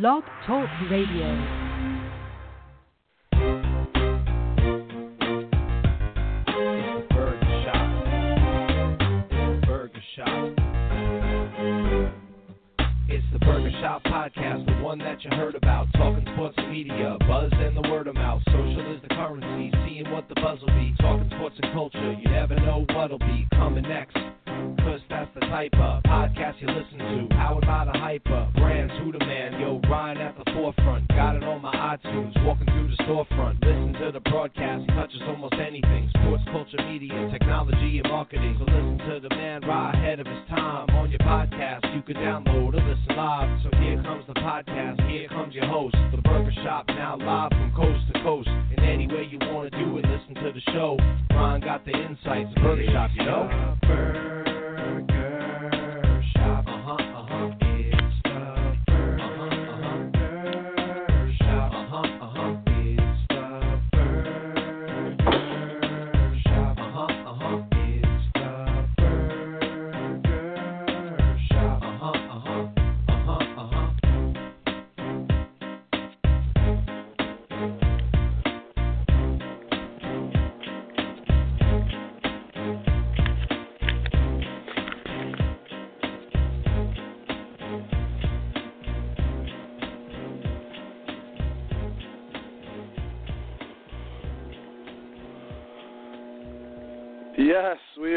[0.00, 1.28] Blog Talk Radio.
[7.10, 7.90] Burger Shop
[9.66, 10.54] Burger Shop
[13.10, 15.88] It's the Burger Shop Podcast, the one that you heard about.
[15.92, 18.40] Talking sports media, buzz and the word of mouth.
[18.46, 20.94] Social is the currency, seeing what the buzz will be.
[21.00, 24.16] Talking sports and culture, you never know what'll be coming next.
[24.84, 27.34] Cause that's the type of podcast you listen to.
[27.34, 31.08] Powered by the hyper, brands, who the man, yo, Ryan at the forefront.
[31.08, 33.62] Got it on my iTunes, walking through the storefront.
[33.64, 36.10] Listen to the broadcast, touches almost anything.
[36.20, 38.56] Sports, culture, media, technology, and marketing.
[38.58, 41.94] So listen to the man right ahead of his time on your podcast.
[41.94, 43.62] You can download or listen live.
[43.62, 45.96] So here comes the podcast, here comes your host.
[46.14, 48.48] The Burger Shop now live from coast to coast.
[48.48, 50.96] And any way you want to do it, listen to the show.
[51.30, 52.50] Ryan got the insights.
[52.56, 53.78] Burger Shop, you know?
[53.82, 54.51] Burger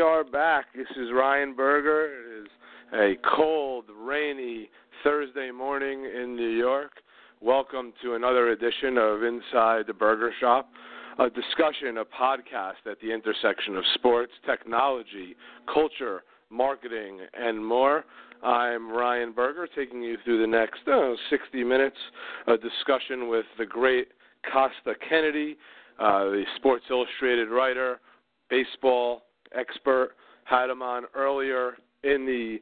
[0.05, 0.67] are back.
[0.75, 2.05] This is Ryan Berger.
[2.05, 2.47] It is
[2.93, 4.69] a cold, rainy
[5.03, 6.91] Thursday morning in New York.
[7.41, 10.69] Welcome to another edition of Inside the Burger Shop,
[11.17, 15.35] a discussion, a podcast at the intersection of sports, technology,
[15.73, 18.05] culture, marketing, and more.
[18.43, 21.97] I'm Ryan Berger, taking you through the next uh, 60 minutes,
[22.45, 24.09] a discussion with the great
[24.53, 25.57] Kostya Kennedy,
[25.99, 27.99] uh, the Sports Illustrated writer,
[28.51, 30.11] baseball expert.
[30.45, 31.73] Had him on earlier
[32.03, 32.59] in the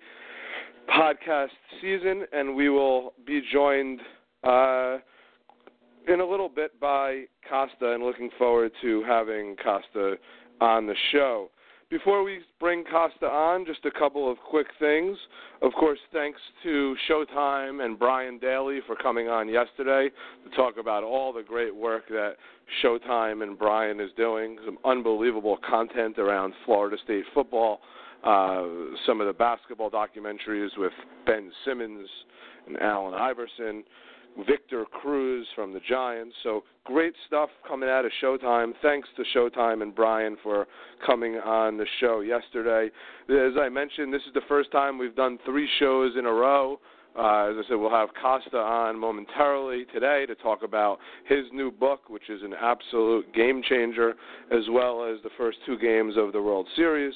[0.89, 1.49] podcast
[1.81, 3.99] season, and we will be joined
[4.43, 4.97] uh,
[6.07, 10.15] in a little bit by Kostya, and looking forward to having Kostya
[10.61, 11.49] on the show.
[11.89, 15.17] Before we bring Kostya on, just a couple of quick things.
[15.61, 20.09] Of course, thanks to Showtime and Brian Daly for coming on yesterday
[20.43, 22.33] to talk about all the great work that
[22.83, 24.57] Showtime and Brian is doing.
[24.65, 27.81] Some unbelievable content around Florida State football.
[28.23, 28.63] Uh,
[29.05, 30.93] some of the basketball documentaries with
[31.25, 32.07] Ben Simmons
[32.67, 33.83] and Allen Iverson.
[34.47, 36.35] Victor Cruz from the Giants.
[36.43, 38.73] So great stuff coming out of Showtime.
[38.81, 40.67] Thanks to Showtime and Brian for
[41.05, 42.89] coming on the show yesterday.
[43.29, 46.79] As I mentioned, this is the first time we've done three shows in a row.
[47.15, 51.69] Uh, as I said, we'll have Kostya on momentarily today to talk about his new
[51.69, 54.15] book, which is an absolute game changer,
[54.51, 57.13] as well as the first two games of the World Series.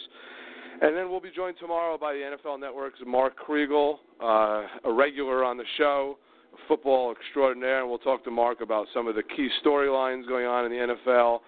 [0.82, 5.44] And then we'll be joined tomorrow by the NFL Network's Mark Kriegel, uh, a regular
[5.44, 6.20] on the show
[6.68, 10.66] football extraordinaire, and we'll talk to Mark about some of the key storylines going on
[10.66, 11.40] in the NFL,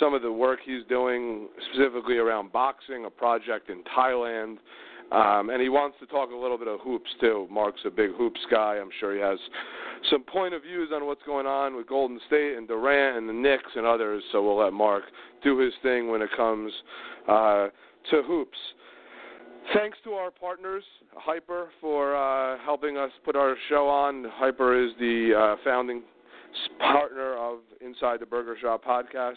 [0.00, 4.58] some of the work he's doing specifically around boxing, a project in Thailand.
[5.12, 7.46] Um, and he wants to talk a little bit of hoops too.
[7.48, 8.76] Mark's a big hoops guy.
[8.80, 9.38] I'm sure he has
[10.10, 13.32] some point of views on what's going on with Golden State and Durant and the
[13.32, 14.22] Knicks and others.
[14.32, 15.04] So we'll let Mark
[15.44, 16.72] do his thing when it comes
[17.28, 17.68] uh,
[18.10, 18.58] to hoops.
[19.74, 20.84] Thanks to our partners,
[21.14, 24.24] Hyper, for uh, helping us put our show on.
[24.34, 26.02] Hyper is the uh, founding
[26.78, 29.36] partner of Inside the Burger Shop podcast.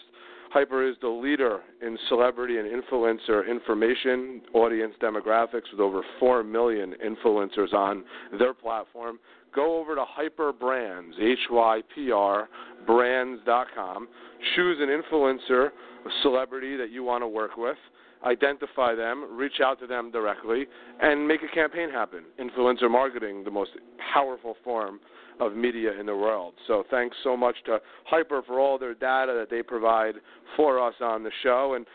[0.50, 6.94] Hyper is the leader in celebrity and influencer information, audience demographics, with over 4 million
[7.04, 8.04] influencers on
[8.38, 9.18] their platform.
[9.54, 12.48] Go over to Hyper Brands, H Y P R,
[12.86, 14.08] brands.com.
[14.54, 17.76] Choose an influencer, a celebrity that you want to work with
[18.24, 20.66] identify them, reach out to them directly,
[21.00, 22.24] and make a campaign happen.
[22.38, 23.70] Influencer marketing, the most
[24.12, 25.00] powerful form
[25.40, 26.54] of media in the world.
[26.66, 30.16] So thanks so much to Hyper for all their data that they provide
[30.56, 31.74] for us on the show.
[31.76, 31.86] And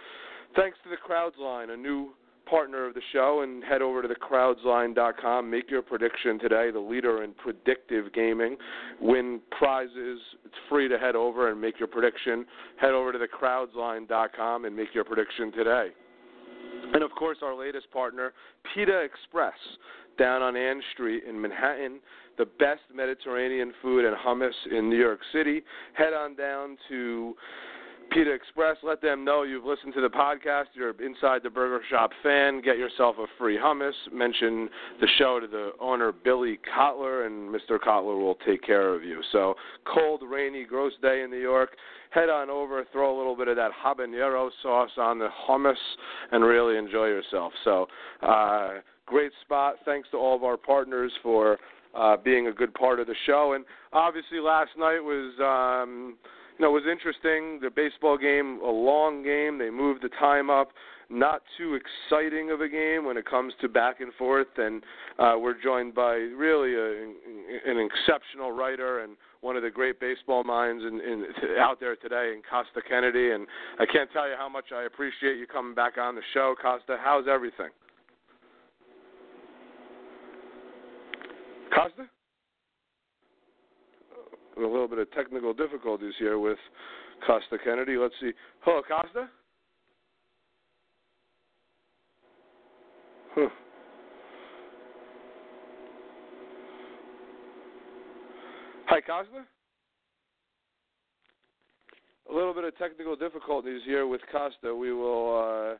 [0.55, 2.13] thanks to the Crowds line, a new
[2.45, 5.49] partner of the show and head over to thecrowdsline.com.
[5.49, 6.69] Make your prediction today.
[6.71, 8.57] The leader in predictive gaming.
[9.01, 10.19] Win prizes.
[10.45, 12.45] It's free to head over and make your prediction.
[12.77, 15.89] Head over to thecrowdsline.com and make your prediction today.
[16.93, 18.33] And of course, our latest partner,
[18.73, 19.53] Pita Express,
[20.17, 21.99] down on Ann Street in Manhattan.
[22.37, 25.61] The best Mediterranean food and hummus in New York City.
[25.93, 27.35] Head on down to
[28.11, 28.77] Pita Express.
[28.83, 30.65] Let them know you've listened to the podcast.
[30.73, 32.61] You're inside the Burger Shop fan.
[32.61, 33.93] Get yourself a free hummus.
[34.11, 34.69] Mention
[35.01, 37.77] the show to the owner, Billy Kotler, and Mr.
[37.79, 39.21] Kotler will take care of you.
[39.31, 39.55] So,
[39.85, 41.71] cold, rainy, gross day in New York.
[42.11, 45.73] Head on over, throw a little bit of that habanero sauce on the hummus,
[46.31, 47.51] and really enjoy yourself.
[47.63, 47.87] So,
[48.21, 48.75] uh,
[49.05, 49.75] great spot.
[49.83, 51.57] Thanks to all of our partners for
[51.93, 53.53] uh, being a good part of the show.
[53.53, 55.33] And obviously, last night was.
[55.83, 56.17] Um,
[56.59, 57.59] know, it was interesting.
[57.61, 59.57] The baseball game, a long game.
[59.57, 60.69] They moved the time up.
[61.09, 64.47] Not too exciting of a game when it comes to back and forth.
[64.57, 64.81] And
[65.19, 70.43] uh, we're joined by really a, an exceptional writer and one of the great baseball
[70.43, 71.25] minds in, in,
[71.59, 73.31] out there today, in Kostya Kennedy.
[73.31, 73.45] And
[73.79, 76.97] I can't tell you how much I appreciate you coming back on the show, Kostya.
[77.03, 77.69] How's everything?
[81.71, 82.07] Kostya?
[84.57, 86.57] A little bit of technical difficulties here with
[87.27, 87.97] Kostya Kennedy.
[87.97, 88.31] Let's see.
[88.61, 89.27] Hello, Kostya?
[93.35, 93.49] Huh.
[98.87, 99.45] Hi, Kostya?
[102.29, 104.73] A little bit of technical difficulties here with Kostya.
[104.73, 105.77] We will uh,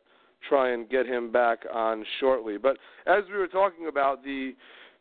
[0.50, 2.58] try and get him back on shortly.
[2.58, 4.54] But as we were talking about the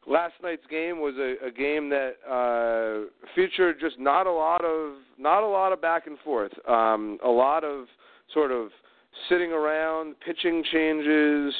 [0.07, 4.95] last night's game was a, a game that uh, featured just not a lot of
[5.19, 6.53] not a lot of back and forth.
[6.69, 7.87] Um, a lot of
[8.33, 8.69] sort of
[9.29, 11.55] sitting around, pitching changes.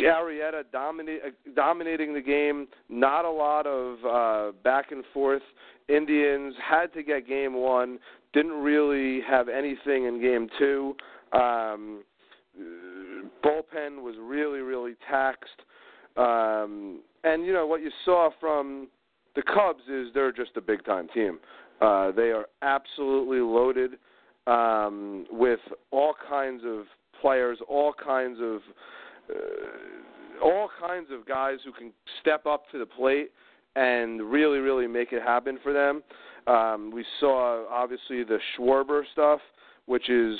[0.00, 1.20] Arrieta dominate,
[1.54, 2.66] dominating the game.
[2.88, 5.42] Not a lot of uh, back and forth.
[5.88, 7.98] Indians had to get game one.
[8.32, 10.96] Didn't really have anything in game two.
[11.32, 12.02] Um,
[13.44, 15.62] bullpen was really, really taxed.
[16.16, 18.88] Um, and you know what you saw from
[19.34, 21.38] the Cubs is they're just a big time team.
[21.80, 23.92] Uh, they are absolutely loaded
[24.46, 25.60] um, with
[25.90, 26.84] all kinds of
[27.20, 28.60] players, all kinds of
[29.30, 33.30] uh, all kinds of guys who can step up to the plate
[33.74, 36.02] and really, really make it happen for them.
[36.46, 39.40] Um, we saw obviously the Schwarber stuff,
[39.86, 40.38] which is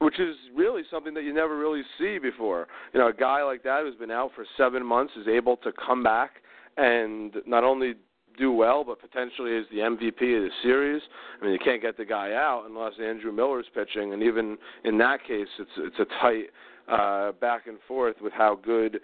[0.00, 2.66] which is really something that you never really see before.
[2.92, 5.72] You know, a guy like that who's been out for seven months is able to
[5.72, 6.36] come back
[6.76, 7.94] and not only
[8.38, 11.02] do well, but potentially is the MVP of the series.
[11.40, 14.96] I mean, you can't get the guy out unless Andrew Miller's pitching, and even in
[14.98, 16.44] that case, it's it's a tight
[16.88, 19.00] uh, back and forth with how good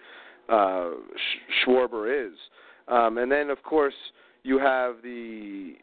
[0.49, 0.91] uh,
[1.63, 2.37] Schwarber is.
[2.87, 3.93] Um, and then, of course,
[4.43, 5.75] you have the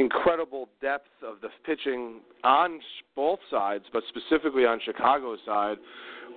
[0.00, 2.80] incredible depth of the pitching on
[3.14, 5.76] both sides, but specifically on Chicago's side.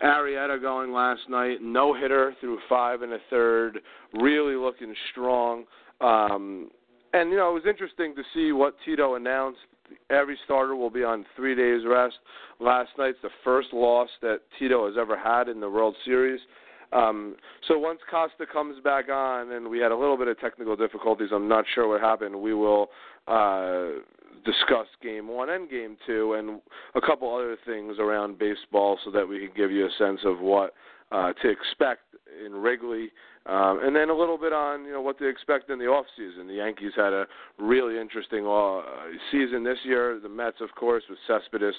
[0.03, 3.79] Arrieta going last night, no hitter through five and a third,
[4.19, 5.63] really looking strong.
[6.01, 6.69] Um,
[7.13, 9.59] and you know it was interesting to see what Tito announced.
[10.09, 12.15] Every starter will be on three days rest.
[12.59, 16.39] Last night's the first loss that Tito has ever had in the World Series.
[16.93, 17.35] Um,
[17.67, 21.29] so once Kostya comes back on, and we had a little bit of technical difficulties,
[21.33, 22.39] I'm not sure what happened.
[22.39, 22.89] We will
[23.27, 23.99] uh,
[24.45, 26.59] discuss game one and game two, and
[26.95, 30.39] a couple other things around baseball, so that we can give you a sense of
[30.39, 30.73] what
[31.11, 32.01] uh, to expect
[32.45, 33.11] in Wrigley,
[33.45, 36.05] um, and then a little bit on you know what to expect in the off
[36.17, 36.47] season.
[36.47, 37.25] The Yankees had a
[37.59, 38.81] really interesting uh,
[39.31, 40.19] season this year.
[40.21, 41.75] The Mets, of course, with Cespedes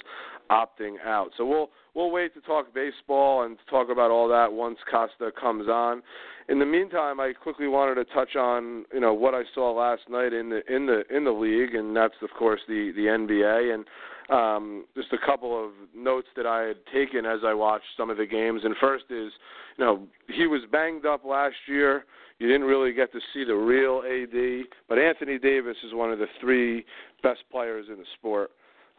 [0.51, 1.31] opting out.
[1.37, 5.69] So we'll we'll wait to talk baseball and talk about all that once Kostya comes
[5.69, 6.03] on.
[6.49, 10.03] In the meantime, I quickly wanted to touch on you know what I saw last
[10.11, 13.75] night in the in the in the league, and that's of course the the NBA
[13.75, 13.85] and
[14.31, 18.17] um, just a couple of notes that I had taken as I watched some of
[18.17, 18.63] the games.
[18.65, 19.33] And first is,
[19.77, 22.05] you know, he was banged up last year.
[22.39, 26.19] You didn't really get to see the real AD, but Anthony Davis is one of
[26.19, 26.85] the three
[27.23, 28.51] best players in the sport.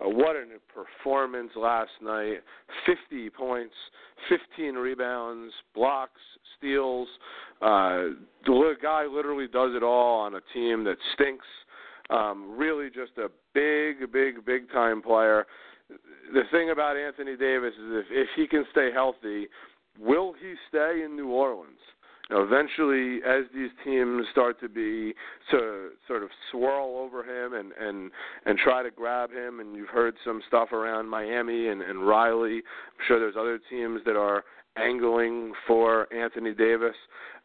[0.03, 2.37] Uh, what a performance last night.
[2.85, 3.73] 50 points,
[4.29, 6.19] 15 rebounds, blocks,
[6.57, 7.07] steals.
[7.61, 11.45] Uh, the guy literally does it all on a team that stinks.
[12.09, 15.45] Um, really just a big, big, big time player.
[16.33, 19.47] The thing about Anthony Davis is if, if he can stay healthy,
[19.99, 21.79] will he stay in New Orleans?
[22.31, 25.13] Eventually, as these teams start to be
[25.51, 28.09] to sort of swirl over him and and
[28.45, 32.57] and try to grab him, and you've heard some stuff around Miami and and Riley.
[32.57, 34.43] I'm sure there's other teams that are
[34.75, 36.95] angling for Anthony Davis,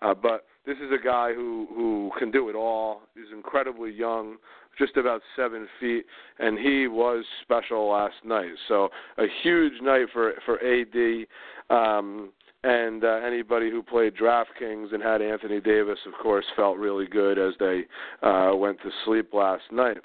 [0.03, 3.03] uh, but this is a guy who who can do it all.
[3.15, 4.37] He's incredibly young,
[4.79, 6.07] just about seven feet,
[6.39, 8.53] and he was special last night.
[8.67, 11.27] So a huge night for for AD.
[11.69, 12.31] Um,
[12.63, 17.39] and uh, anybody who played DraftKings and had Anthony Davis, of course, felt really good
[17.39, 17.85] as they
[18.23, 19.99] uh, went to sleep last night.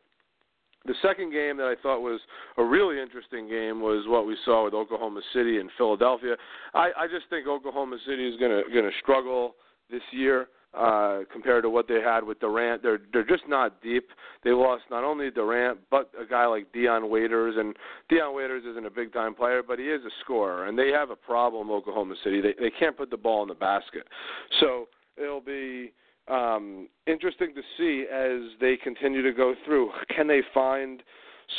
[0.85, 2.21] The second game that I thought was
[2.57, 6.35] a really interesting game was what we saw with Oklahoma City and Philadelphia.
[6.75, 9.55] I, I just think Oklahoma City is going to going to struggle
[9.89, 10.47] this year
[10.77, 12.83] uh, compared to what they had with Durant.
[12.83, 14.09] They're they're just not deep.
[14.43, 17.75] They lost not only Durant but a guy like Dion Waiters, and
[18.09, 21.09] Dion Waiters isn't a big time player, but he is a scorer, and they have
[21.09, 21.71] a problem.
[21.71, 24.03] Oklahoma City, they they can't put the ball in the basket,
[24.59, 25.93] so it'll be
[26.27, 29.91] um, interesting to see as they continue to go through.
[30.15, 31.03] Can they find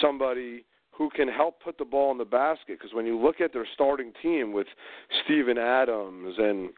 [0.00, 0.64] somebody?
[0.96, 2.78] who can help put the ball in the basket.
[2.78, 4.66] Because when you look at their starting team with
[5.24, 6.70] Steven Adams and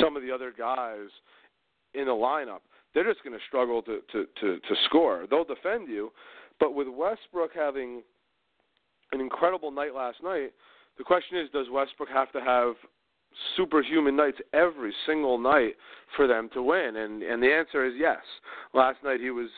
[0.00, 1.08] some of the other guys
[1.94, 2.60] in the lineup,
[2.94, 5.26] they're just going to struggle to, to, to, to score.
[5.28, 6.12] They'll defend you,
[6.58, 8.02] but with Westbrook having
[9.12, 10.52] an incredible night last night,
[10.98, 12.74] the question is does Westbrook have to have
[13.56, 15.76] superhuman nights every single night
[16.16, 16.96] for them to win?
[16.96, 18.18] And and the answer is yes.
[18.74, 19.48] Last night he was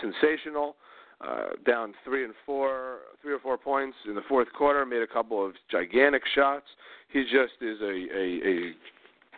[0.00, 0.76] sensational.
[1.20, 5.06] Uh, down three and four, three or four points in the fourth quarter, made a
[5.06, 6.66] couple of gigantic shots.
[7.12, 8.72] He just is a a, a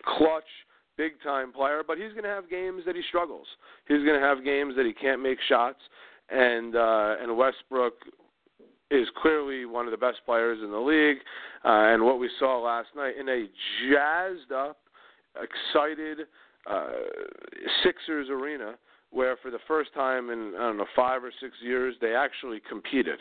[0.04, 0.44] clutch,
[0.96, 1.82] big time player.
[1.86, 3.46] But he's going to have games that he struggles.
[3.88, 5.80] He's going to have games that he can't make shots.
[6.30, 7.94] And uh, and Westbrook
[8.90, 11.18] is clearly one of the best players in the league.
[11.64, 13.46] Uh, and what we saw last night in a
[13.88, 14.78] jazzed up,
[15.36, 16.26] excited
[16.68, 16.90] uh,
[17.82, 18.74] Sixers arena
[19.10, 22.60] where for the first time in I don't know five or six years they actually
[22.68, 23.18] competed,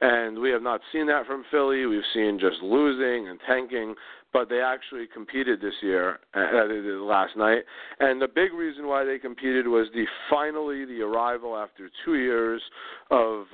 [0.00, 1.86] and we have not seen that from Philly.
[1.86, 3.94] We've seen just losing and tanking,
[4.36, 7.60] but they actually competed this year uh, uh last night.
[8.00, 12.60] And the big reason why they competed was the finally the arrival after two years
[13.10, 13.46] of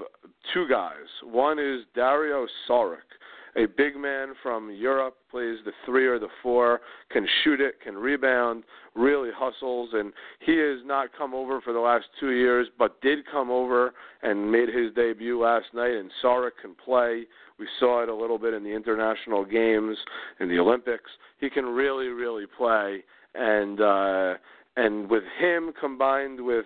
[0.53, 1.07] two guys.
[1.23, 3.07] One is Dario Saric
[3.57, 6.81] a big man from Europe, plays the three or the four,
[7.11, 11.79] can shoot it, can rebound, really hustles, and he has not come over for the
[11.79, 13.93] last two years, but did come over
[14.23, 15.93] and made his debut last night.
[15.93, 17.25] And Saric can play.
[17.59, 19.97] We saw it a little bit in the international games
[20.41, 21.11] in the Olympics.
[21.39, 23.05] He can really, really play,
[23.35, 23.81] and.
[23.81, 24.35] uh
[24.75, 26.65] and with him combined with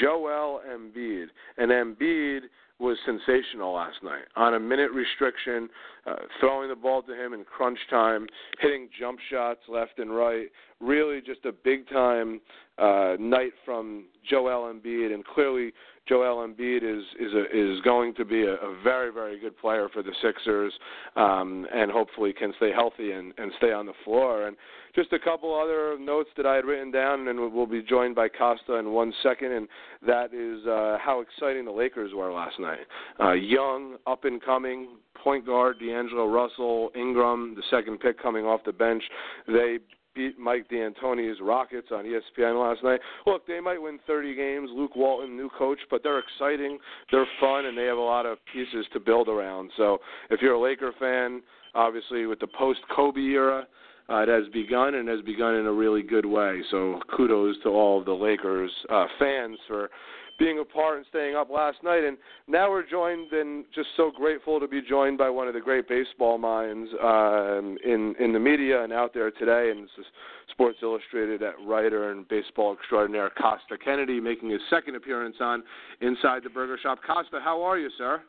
[0.00, 1.26] Joel Embiid,
[1.56, 2.40] and Embiid
[2.80, 5.68] was sensational last night on a minute restriction,
[6.06, 8.26] uh, throwing the ball to him in crunch time,
[8.60, 10.48] hitting jump shots left and right.
[10.84, 12.40] Really, just a big time
[12.76, 15.72] uh, night from Joel Embiid, and clearly
[16.06, 19.88] Joel Embiid is is a, is going to be a, a very very good player
[19.92, 20.72] for the Sixers,
[21.16, 24.46] um, and hopefully can stay healthy and, and stay on the floor.
[24.46, 24.56] And
[24.94, 28.28] just a couple other notes that I had written down, and we'll be joined by
[28.28, 29.68] Kostya in one second, and
[30.06, 32.86] that is uh, how exciting the Lakers were last night.
[33.18, 38.60] Uh, young, up and coming point guard D'Angelo Russell, Ingram, the second pick coming off
[38.66, 39.02] the bench.
[39.46, 39.78] They
[40.14, 43.00] beat Mike D'Antoni's Rockets on ESPN last night.
[43.26, 44.70] Look, they might win 30 games.
[44.72, 46.78] Luke Walton, new coach, but they're exciting,
[47.10, 49.70] they're fun, and they have a lot of pieces to build around.
[49.76, 49.98] So
[50.30, 51.42] if you're a Laker fan,
[51.74, 53.66] obviously with the post Kobe era,
[54.08, 56.60] uh, it has begun and has begun in a really good way.
[56.70, 59.90] So kudos to all of the Lakers uh, fans for
[60.38, 62.04] being a part and staying up last night.
[62.04, 62.16] And
[62.48, 65.88] now we're joined and just so grateful to be joined by one of the great
[65.88, 69.70] baseball minds um, in in the media and out there today.
[69.70, 70.06] And this is
[70.50, 75.62] Sports Illustrated at writer and baseball extraordinaire Kostya Kennedy making his second appearance on
[76.00, 76.98] Inside the Burger Shop.
[77.06, 78.22] Kostya, how are you, sir?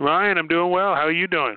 [0.00, 0.94] Ryan, I'm doing well.
[0.94, 1.56] How are you doing?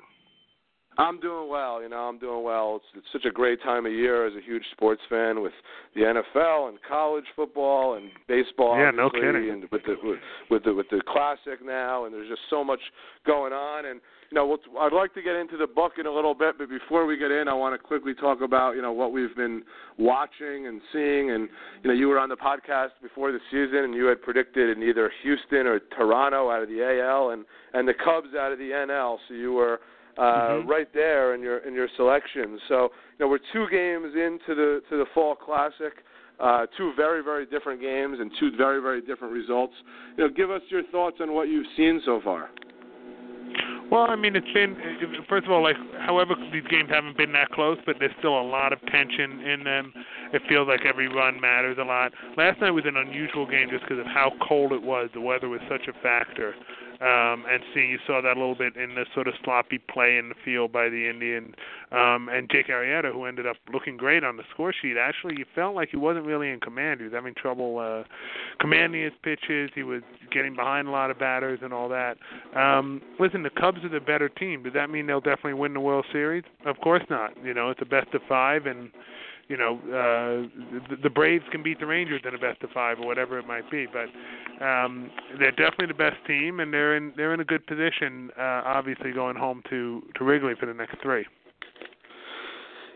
[0.98, 1.80] I'm doing well.
[1.80, 2.76] You know, I'm doing well.
[2.76, 5.52] It's, it's such a great time of year as a huge sports fan with
[5.94, 8.76] the NFL and college football and baseball.
[8.76, 9.48] Yeah, no kidding.
[9.48, 10.18] And with the with,
[10.50, 12.80] with the with the classic now, and there's just so much
[13.24, 13.86] going on.
[13.86, 14.00] And
[14.30, 16.68] you know, we'll, I'd like to get into the book in a little bit, but
[16.68, 19.62] before we get in, I want to quickly talk about you know what we've been
[19.98, 21.30] watching and seeing.
[21.30, 21.48] And
[21.84, 24.82] you know, you were on the podcast before the season, and you had predicted in
[24.82, 28.70] either Houston or Toronto out of the AL, and and the Cubs out of the
[28.70, 29.18] NL.
[29.28, 29.78] So you were
[30.18, 30.68] uh, mm-hmm.
[30.68, 32.58] right there in your in your selection.
[32.68, 36.04] So you know we're two games into the to the fall classic.
[36.40, 39.74] Uh, two very very different games and two very very different results.
[40.16, 42.50] You know, give us your thoughts on what you've seen so far.
[43.90, 44.76] Well, I mean, it's been
[45.30, 48.42] first of all, like, however, these games haven't been that close, but there's still a
[48.42, 49.92] lot of tension in them.
[50.34, 52.12] It feels like every run matters a lot.
[52.36, 55.08] Last night was an unusual game just because of how cold it was.
[55.14, 56.54] The weather was such a factor
[57.00, 57.80] um, and see.
[57.80, 60.72] you saw that a little bit in the sort of sloppy play in the field
[60.72, 61.54] by the Indian
[61.92, 64.96] um, and Jake Arrieta, who ended up looking great on the score sheet.
[64.98, 67.00] Actually, you felt like he wasn't really in command.
[67.00, 68.02] He was having trouble uh,
[68.60, 69.70] commanding his pitches.
[69.74, 70.02] He was
[70.32, 72.16] getting behind a lot of batters and all that.
[72.56, 74.64] Um, listen, the Cubs are the better team.
[74.64, 76.44] Does that mean they'll definitely win the World Series?
[76.66, 77.32] Of course not.
[77.44, 78.90] You know, it's a best of five, and
[79.48, 82.98] you know, uh, the, the Braves can beat the Rangers in a best of five
[83.00, 83.86] or whatever it might be.
[83.86, 88.30] But um, they're definitely the best team, and they're in they're in a good position.
[88.38, 91.24] Uh, obviously, going home to to Wrigley for the next three.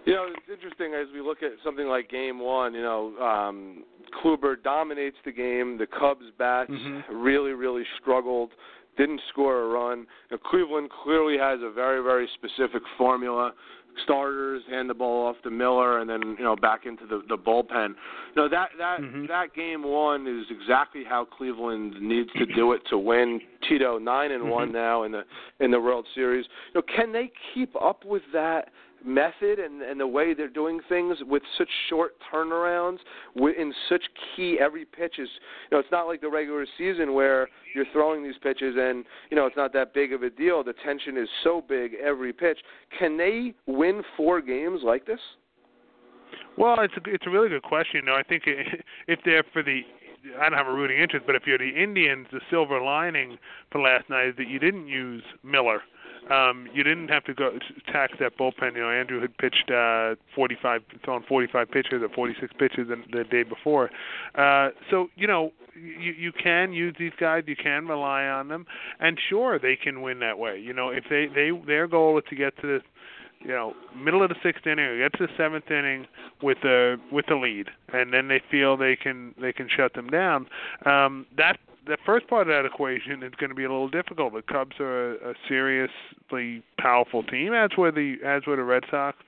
[0.04, 2.74] You know, it's interesting as we look at something like Game One.
[2.74, 3.84] You know, um,
[4.22, 5.78] Kluber dominates the game.
[5.78, 7.16] The Cubs bats mm-hmm.
[7.16, 8.50] really, really struggled.
[8.98, 10.06] Didn't score a run.
[10.30, 13.52] Now, Cleveland clearly has a very, very specific formula
[14.04, 17.36] starters, hand the ball off to Miller, and then you know back into the the
[17.36, 17.88] bullpen.
[17.88, 19.26] You know that that mm-hmm.
[19.26, 23.40] that game one is exactly how Cleveland needs to do it to win.
[23.68, 24.50] Tito nine and mm-hmm.
[24.50, 25.22] one now in the
[25.60, 26.46] in the World Series.
[26.74, 28.70] You know, can they keep up with that?
[29.04, 32.98] Method and, and the way they're doing things with such short turnarounds
[33.36, 34.02] in such
[34.36, 35.28] key every pitch is
[35.70, 39.36] you know it's not like the regular season where you're throwing these pitches and you
[39.36, 40.62] know it's not that big of a deal.
[40.64, 42.58] The tension is so big every pitch.
[42.98, 45.20] Can they win four games like this?
[46.56, 48.44] Well it's a it's a really good question you know i think
[49.08, 49.82] if they're for the
[50.38, 53.38] I don't have a rooting interest, but if you're the Indians, the silver lining
[53.70, 55.82] for last night is that you didn't use Miller
[56.30, 57.58] um, you didn't have to go
[57.90, 58.74] tax that bullpen.
[58.74, 63.24] You know, Andrew had pitched uh, 45, thrown 45 pitches or 46 pitches the, the
[63.24, 63.90] day before.
[64.34, 67.44] Uh, so you know, you you can use these guys.
[67.46, 68.66] You can rely on them,
[69.00, 70.58] and sure, they can win that way.
[70.58, 72.80] You know, if they they their goal is to get to the
[73.44, 76.06] you know, middle of the sixth inning or get to the seventh inning
[76.42, 80.08] with a with a lead, and then they feel they can they can shut them
[80.08, 80.46] down.
[80.86, 84.32] Um, that the first part of that equation is going to be a little difficult.
[84.34, 88.84] The Cubs are a, a seriously powerful team, as were the as were the Red
[88.90, 89.18] Sox,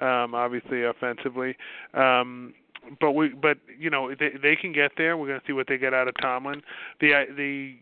[0.00, 1.56] um, obviously offensively.
[1.94, 2.54] Um,
[3.00, 5.16] but we, but you know, they they can get there.
[5.16, 6.62] We're going to see what they get out of Tomlin.
[7.00, 7.76] The the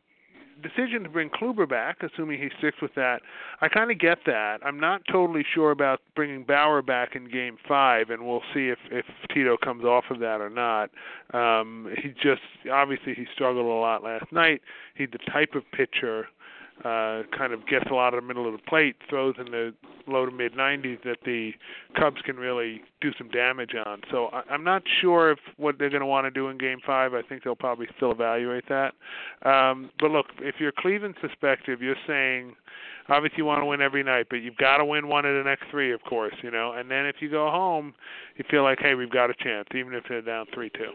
[0.60, 3.20] decision to bring Kluber back, assuming he sticks with that,
[3.60, 4.58] I kind of get that.
[4.64, 8.78] I'm not totally sure about bringing Bauer back in Game Five, and we'll see if
[8.90, 10.90] if Tito comes off of that or not.
[11.32, 12.42] Um, he just
[12.72, 14.60] obviously he struggled a lot last night.
[14.94, 16.28] He's the type of pitcher
[16.84, 19.74] uh, kind of gets a lot of the middle of the plate, throws in the
[20.06, 21.52] low to mid 90s that the
[21.98, 24.00] Cubs can really do some damage on.
[24.10, 26.78] So I, I'm not sure if what they're going to want to do in Game
[26.84, 27.14] Five.
[27.14, 28.94] I think they'll probably still evaluate that.
[29.48, 32.54] Um, but look, if you're Cleveland's perspective, you're saying
[33.08, 35.48] obviously you want to win every night, but you've got to win one of the
[35.48, 36.72] next three, of course, you know.
[36.72, 37.94] And then if you go home,
[38.36, 40.92] you feel like, hey, we've got a chance, even if they're down three two.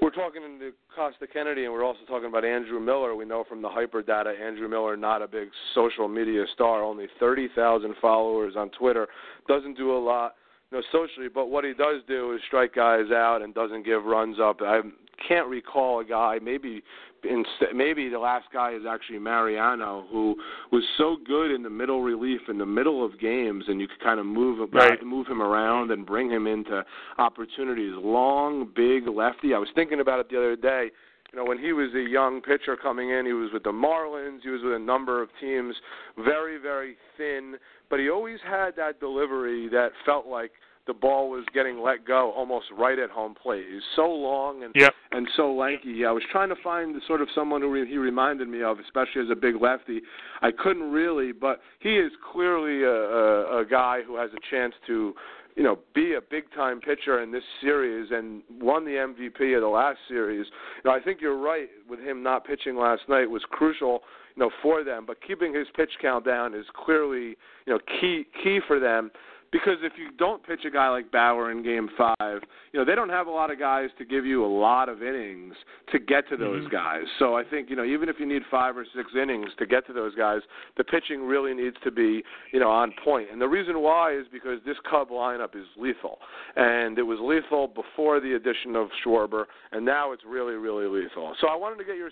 [0.00, 3.14] We're talking to Kostya Kennedy, and we're also talking about Andrew Miller.
[3.14, 7.06] We know from the hyper data, Andrew Miller, not a big social media star, only
[7.18, 9.08] 30,000 followers on Twitter,
[9.46, 10.36] doesn't do a lot
[10.70, 14.04] you know, socially, but what he does do is strike guys out and doesn't give
[14.04, 14.60] runs up.
[14.62, 14.80] I
[15.26, 16.82] can't recall a guy, maybe
[17.24, 20.36] in, maybe the last guy is actually Mariano, who
[20.72, 24.00] was so good in the middle relief in the middle of games, and you could
[24.00, 25.04] kind of move right.
[25.04, 26.84] move him around and bring him into
[27.18, 27.92] opportunities.
[27.96, 29.54] Long, big lefty.
[29.54, 30.90] I was thinking about it the other day.
[31.32, 34.40] You know, when he was a young pitcher coming in, he was with the Marlins.
[34.42, 35.74] He was with a number of teams,
[36.16, 37.54] very, very thin,
[37.88, 40.52] but he always had that delivery that felt like–
[40.90, 43.64] the ball was getting let go almost right at home plate.
[43.72, 44.92] He's so long and yep.
[45.12, 46.04] and so lanky.
[46.04, 48.78] I was trying to find the sort of someone who re- he reminded me of,
[48.80, 50.00] especially as a big lefty.
[50.42, 54.74] I couldn't really, but he is clearly a, a, a guy who has a chance
[54.88, 55.14] to,
[55.56, 59.62] you know, be a big time pitcher in this series and won the MVP of
[59.62, 60.46] the last series.
[60.82, 64.00] You know, I think you're right with him not pitching last night was crucial
[64.36, 67.36] you know for them but keeping his pitch count down is clearly
[67.66, 69.10] you know key key for them
[69.52, 72.94] because if you don't pitch a guy like Bauer in Game Five, you know they
[72.94, 75.54] don't have a lot of guys to give you a lot of innings
[75.92, 76.74] to get to those mm-hmm.
[76.74, 77.04] guys.
[77.18, 79.86] So I think you know even if you need five or six innings to get
[79.88, 80.40] to those guys,
[80.76, 83.28] the pitching really needs to be you know on point.
[83.32, 86.18] And the reason why is because this Cub lineup is lethal,
[86.56, 91.34] and it was lethal before the addition of Schwarber, and now it's really really lethal.
[91.40, 92.10] So I wanted to get your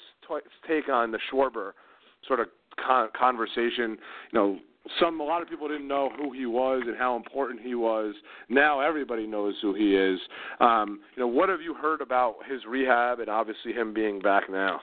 [0.67, 1.73] take on the Schwarber
[2.27, 2.49] sort of
[2.85, 3.97] con- conversation.
[4.33, 4.59] You know,
[5.01, 8.15] some a lot of people didn't know who he was and how important he was.
[8.49, 10.19] Now everybody knows who he is.
[10.61, 14.51] Um, you know, what have you heard about his rehab and obviously him being back
[14.51, 14.81] now?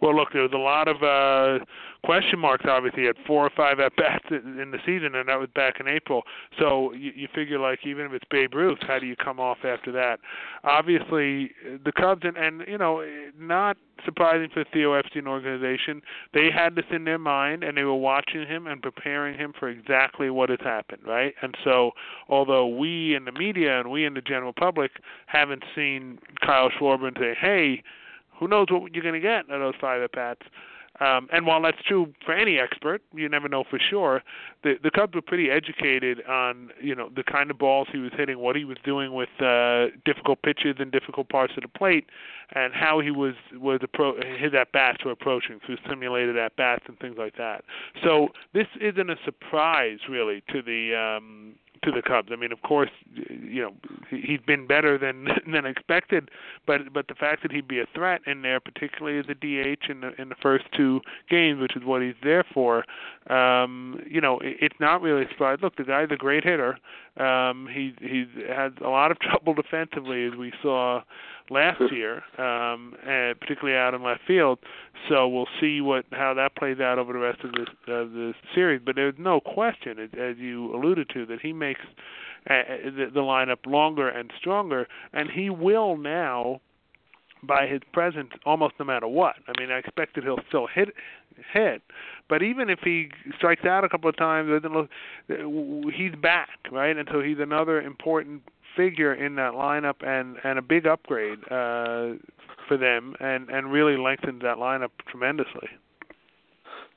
[0.00, 1.64] Well, look, there was a lot of uh,
[2.04, 2.64] question marks.
[2.68, 5.88] Obviously, at four or five at bats in the season, and that was back in
[5.88, 6.22] April.
[6.58, 9.58] So you, you figure, like, even if it's Babe Ruth, how do you come off
[9.64, 10.20] after that?
[10.64, 11.50] Obviously,
[11.84, 13.04] the Cubs, and, and you know,
[13.38, 17.84] not surprising for the Theo Epstein organization, they had this in their mind, and they
[17.84, 21.34] were watching him and preparing him for exactly what has happened, right?
[21.42, 21.92] And so,
[22.28, 24.92] although we in the media and we in the general public
[25.26, 27.82] haven't seen Kyle Schwarber and say, "Hey,"
[28.38, 30.42] who knows what you're going to get at those five at bats.
[31.00, 34.22] Um, and while that's true for any expert, you never know for sure.
[34.64, 38.10] The the Cubs were pretty educated on you know the kind of balls he was
[38.16, 42.06] hitting, what he was doing with uh, difficult pitches and difficult parts of the plate,
[42.54, 46.84] and how he was was appro- his at bats were approaching through simulated at bats
[46.88, 47.64] and things like that.
[48.02, 52.28] So this isn't a surprise really to the um, to the Cubs.
[52.32, 53.72] I mean, of course, you know
[54.10, 56.30] he's been better than than expected,
[56.66, 59.90] but but the fact that he'd be a threat in there, particularly as a DH
[59.90, 62.84] in the in the first two games, which is what he's there for,
[63.30, 65.56] um, you know, it, it's not really a.
[65.62, 66.78] Look, the guy's a great hitter.
[67.16, 71.02] Um, he he's had a lot of trouble defensively, as we saw
[71.50, 74.58] last year, um, and particularly out in left field.
[75.08, 78.34] So we'll see what how that plays out over the rest of this of the
[78.54, 78.80] series.
[78.84, 81.80] But there's no question, as you alluded to, that he makes
[82.48, 86.60] uh, the, the lineup longer and stronger, and he will now
[87.42, 89.36] by his presence almost no matter what.
[89.46, 90.88] I mean, I expected he'll still hit
[91.52, 91.82] hit,
[92.28, 94.50] but even if he strikes out a couple of times,
[95.94, 96.96] he's back, right?
[96.96, 98.42] And so he's another important
[98.78, 102.16] figure in that lineup and and a big upgrade uh,
[102.66, 105.68] for them, and and really lengthens that lineup tremendously.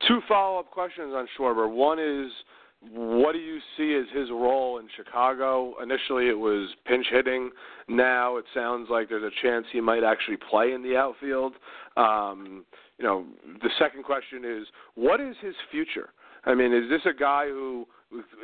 [0.08, 1.68] Two follow-up questions on Schwarber.
[1.70, 2.32] One is,
[2.92, 5.76] what do you see as his role in Chicago?
[5.82, 7.52] Initially, it was pinch hitting.
[7.88, 11.54] Now it sounds like there's a chance he might actually play in the outfield.
[11.98, 12.66] Um,
[12.98, 13.26] you know,
[13.62, 16.10] the second question is, what is his future?
[16.46, 17.86] I mean, is this a guy who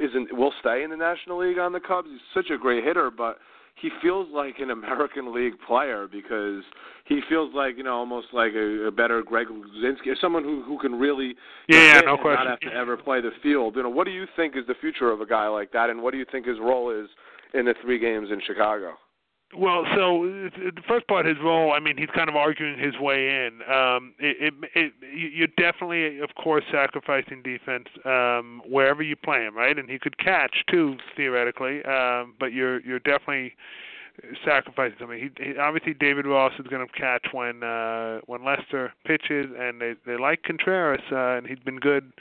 [0.01, 2.07] isn't will stay in the National League on the Cubs?
[2.09, 3.37] He's such a great hitter, but
[3.75, 6.63] he feels like an American League player because
[7.05, 10.77] he feels like you know almost like a, a better Greg Luzinski, someone who who
[10.79, 11.35] can really
[11.67, 12.45] yeah, yeah no question.
[12.45, 13.75] not have to ever play the field.
[13.75, 16.01] You know, what do you think is the future of a guy like that, and
[16.01, 17.09] what do you think his role is
[17.53, 18.93] in the three games in Chicago?
[19.55, 21.71] Well, so the first part, his role.
[21.71, 23.61] I mean, he's kind of arguing his way in.
[23.71, 24.93] Um, it, it, it,
[25.33, 29.77] you're definitely, of course, sacrificing defense um, wherever you play him, right?
[29.79, 31.83] And he could catch too, theoretically.
[31.85, 33.55] Um, but you're you're definitely
[34.43, 35.19] sacrificing something.
[35.19, 39.79] He, he obviously David Ross is going to catch when uh, when Lester pitches, and
[39.79, 42.11] they they like Contreras, uh, and he's been good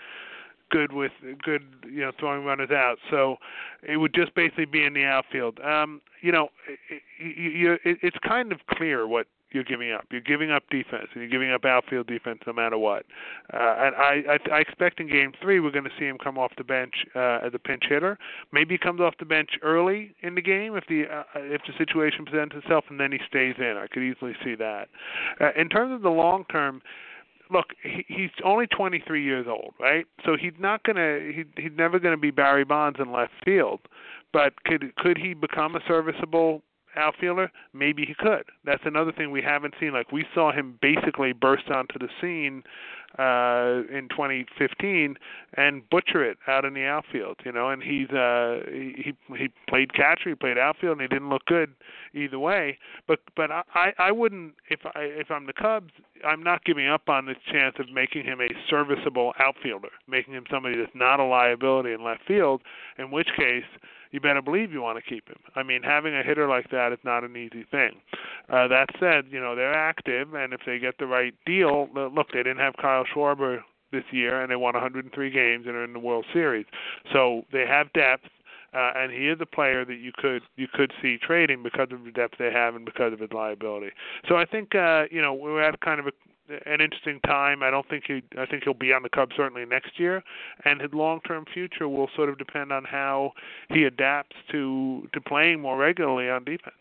[0.71, 2.97] good with good you know throwing runners out.
[3.11, 3.37] So
[3.83, 5.61] it would just basically be in the outfield.
[5.61, 10.07] Um, you know, it, it, it, it's kind of clear what you're giving up.
[10.11, 13.07] You're giving up defense, and you're giving up outfield defense no matter what.
[13.53, 16.37] Uh, and I, I, I expect in Game Three we're going to see him come
[16.37, 18.19] off the bench uh, as a pinch hitter.
[18.53, 21.73] Maybe he comes off the bench early in the game if the uh, if the
[21.79, 23.77] situation presents itself, and then he stays in.
[23.77, 24.89] I could easily see that.
[25.41, 26.83] Uh, in terms of the long term
[27.51, 30.07] look, he, he's only 23 years old, right?
[30.25, 33.81] So he's not gonna he he's never gonna be Barry Bonds in left field,
[34.33, 36.63] but could could he become a serviceable
[36.97, 37.51] outfielder?
[37.73, 38.45] Maybe he could.
[38.65, 39.93] That's another thing we haven't seen.
[39.93, 42.63] Like we saw him basically burst onto the scene
[43.19, 45.17] uh in 2015
[45.55, 49.93] and butcher it out in the outfield you know and he's uh he he played
[49.95, 51.73] catcher he played outfield and he didn't look good
[52.15, 52.79] either way.
[53.07, 55.93] But but i i wouldn't if i if i'm the cubs
[56.25, 60.45] i'm not giving up on the chance of making him a serviceable outfielder making him
[60.51, 62.63] somebody that's not a liability in left field
[62.99, 63.65] in which case
[64.17, 65.37] you better believe you want to keep him.
[65.57, 68.01] I mean, having a hitter like that is not an easy thing.
[68.49, 72.29] Uh, that said, you know they're active, and if they get the right deal, look,
[72.33, 73.59] they didn't have Kyle Schwarber
[73.93, 76.65] this year, and they won 103 games and are in the World Series,
[77.13, 78.25] so they have depth.
[78.75, 82.05] Uh, and he is a player that you could you could see trading because of
[82.05, 83.91] the depth they have and because of his liability.
[84.29, 86.13] So I think uh, you know we're at kind of a
[86.49, 87.63] an interesting time.
[87.63, 88.23] I don't think he.
[88.39, 90.23] I think he'll be on the Cubs certainly next year,
[90.65, 93.33] and his long-term future will sort of depend on how
[93.69, 96.77] he adapts to to playing more regularly on defense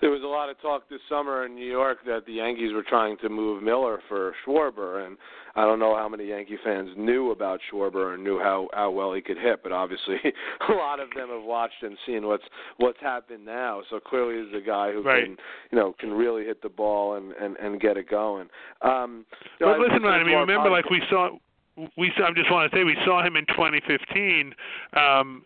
[0.00, 2.84] there was a lot of talk this summer in New York that the Yankees were
[2.88, 5.16] trying to move Miller for Schwarber, and
[5.56, 9.12] I don't know how many Yankee fans knew about Schwarber and knew how how well
[9.12, 10.16] he could hit, but obviously
[10.68, 12.44] a lot of them have watched and seen what's
[12.76, 13.82] what's happened now.
[13.90, 15.24] So clearly, he's a guy who right.
[15.24, 15.36] can
[15.72, 18.48] you know can really hit the ball and and and get it going.
[18.82, 19.26] Um,
[19.60, 21.30] know, but listen, Ryan, I mean, remember, like we saw
[21.96, 24.54] we I just want to say we saw him in 2015.
[24.94, 25.44] Um,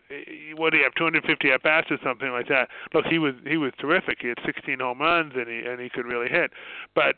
[0.55, 2.69] what do you have 250 at bats or something like that?
[2.93, 4.19] Look, he was he was terrific.
[4.21, 6.51] He had 16 home runs and he and he could really hit.
[6.95, 7.17] But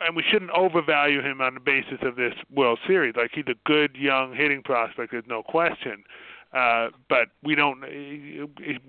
[0.00, 3.14] and we shouldn't overvalue him on the basis of this World Series.
[3.16, 6.04] Like he's a good young hitting prospect, there's no question.
[6.52, 7.82] Uh, but we don't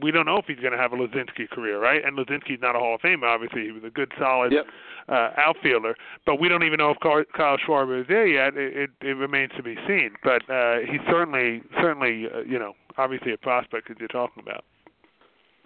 [0.02, 2.04] we don't know if he's going to have a Luzinski career, right?
[2.06, 3.66] And Luzinski's not a Hall of Famer, obviously.
[3.66, 4.66] He was a good, solid yep.
[5.10, 5.96] uh, outfielder,
[6.26, 6.98] but we don't even know if
[7.36, 8.56] Kyle Schwarber is there yet.
[8.56, 10.12] It, it, it remains to be seen.
[10.24, 14.64] But uh, he's certainly certainly uh, you know obviously a prospect that you're talking about.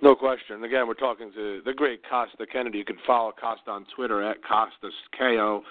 [0.01, 0.63] No question.
[0.63, 2.79] Again, we're talking to the great Kostya Kennedy.
[2.79, 5.61] You can follow Kostya on Twitter at Costas K O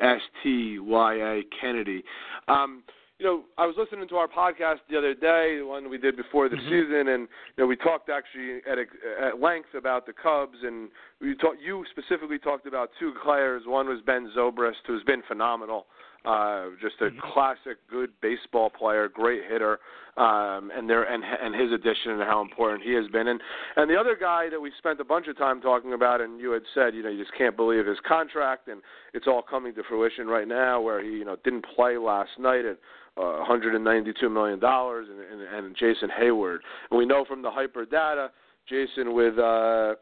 [0.00, 2.02] S T Y A Kennedy.
[2.48, 2.82] Um,
[3.18, 6.16] you know, I was listening to our podcast the other day, the one we did
[6.16, 6.68] before the mm-hmm.
[6.68, 8.84] season, and you know, we talked actually at a,
[9.26, 10.88] at length about the Cubs, and
[11.20, 11.60] we talked.
[11.60, 13.62] You specifically talked about two players.
[13.66, 15.86] One was Ben Zobrist, who's been phenomenal.
[16.24, 17.32] Uh, just a mm-hmm.
[17.32, 19.78] classic, good baseball player, great hitter,
[20.16, 23.28] um, and there and and his addition and how important he has been.
[23.28, 23.40] And
[23.76, 26.50] and the other guy that we spent a bunch of time talking about, and you
[26.50, 28.82] had said, you know, you just can't believe his contract, and
[29.14, 32.64] it's all coming to fruition right now, where he, you know, didn't play last night
[32.64, 32.78] at
[33.16, 36.58] uh, 192 million dollars, and, and and Jason Heyward.
[36.90, 38.30] And we know from the hyper data,
[38.68, 39.38] Jason with.
[39.38, 39.94] Uh,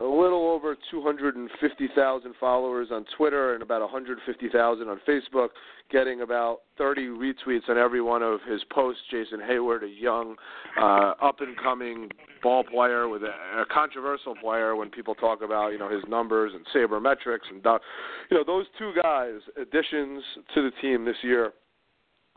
[0.00, 5.48] a little over 250,000 followers on Twitter and about 150,000 on Facebook,
[5.90, 9.02] getting about 30 retweets on every one of his posts.
[9.10, 10.36] Jason Heyward, a young,
[10.80, 12.08] uh, up and coming
[12.44, 16.52] ball player with a, a controversial player when people talk about you know his numbers
[16.54, 17.60] and sabermetrics and
[18.30, 20.22] you know those two guys additions
[20.54, 21.52] to the team this year.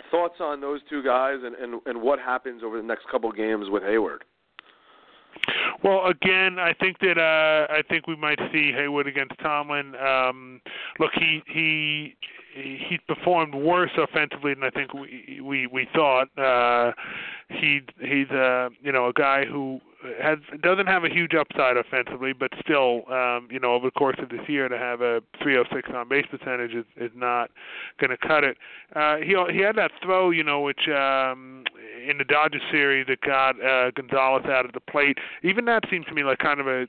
[0.10, 3.67] Thoughts on those two guys and, and, and what happens over the next couple games
[3.69, 4.21] with Heyward?
[5.84, 9.96] Well, again, I think that uh, I think we might see Heyward against Tomlin.
[9.96, 10.62] Um,
[11.00, 12.15] look, he he
[12.54, 16.28] he performed worse offensively than I think we we we thought.
[16.38, 16.91] Uh,
[17.50, 19.82] he he's a you know a guy who
[20.22, 24.17] has doesn't have a huge upside offensively, but still, um, you know, over the course
[24.20, 27.52] of this year to have a 306 on base percentage is, is not
[28.00, 28.58] going to cut it.
[28.96, 31.63] Uh, he he had that throw, you know, which um,
[32.08, 35.18] in the Dodgers series that got uh, Gonzalez out of the plate.
[35.44, 36.88] Even that seemed to me like kind of a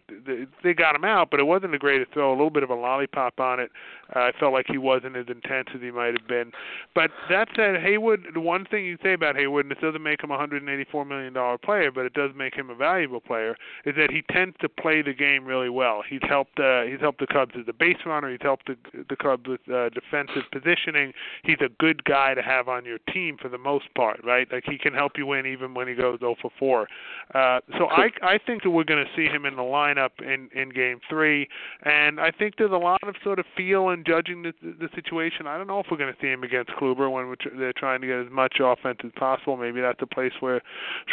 [0.62, 2.31] they got him out, but it wasn't the greatest throw.
[2.31, 3.70] A little bit of a lollipop on it.
[4.14, 6.53] Uh, I felt like he wasn't as intense as he might have been.
[6.94, 8.35] But that said, Heyward.
[8.35, 11.33] The one thing you say about Heyward, and this doesn't make him a 184 million
[11.33, 14.68] dollar player, but it does make him a valuable player, is that he tends to
[14.68, 16.03] play the game really well.
[16.09, 16.59] He's helped.
[16.59, 18.31] Uh, he's helped the Cubs as a base runner.
[18.31, 18.77] He's helped the
[19.09, 21.12] the Cubs with uh, defensive positioning.
[21.42, 24.46] He's a good guy to have on your team for the most part, right?
[24.53, 26.88] Like he can help you win even when he goes 0 for 4.
[27.34, 30.48] Uh, so I I think that we're going to see him in the lineup in
[30.54, 31.48] in Game Three,
[31.82, 35.46] and I think there's a lot of sort of feel and judging the the situation.
[35.46, 37.72] I don't know if we're going to see him against Kluber when we're tr- they're
[37.72, 39.56] trying to get as much offense as possible.
[39.56, 40.60] Maybe that's a place where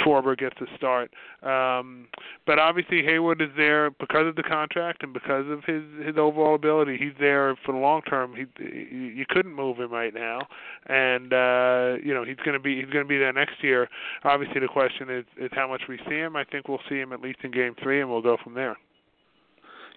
[0.03, 1.11] Schwarber gets a start.
[1.41, 2.07] Um,
[2.45, 6.55] but obviously Heyward is there because of the contract and because of his his overall
[6.55, 6.97] ability.
[6.97, 8.35] He's there for the long term.
[8.35, 10.47] He, he you couldn't move him right now,
[10.87, 13.78] and uh, you know he's going to be he's going to be there next year.
[14.23, 16.35] Obviously the question is is how much we see him.
[16.35, 18.77] I think we'll see him at least in Game Three, and we'll go from there.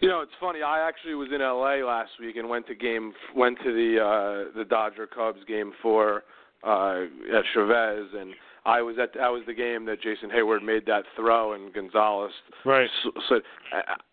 [0.01, 0.63] You know, it's funny.
[0.63, 4.59] I actually was in LA last week and went to game went to the uh
[4.59, 6.25] the Dodger Cubs game four
[6.65, 7.03] uh
[7.37, 11.05] at Chavez and I was at I was the game that Jason Heyward made that
[11.15, 12.33] throw and Gonzalez
[12.65, 13.41] right so, so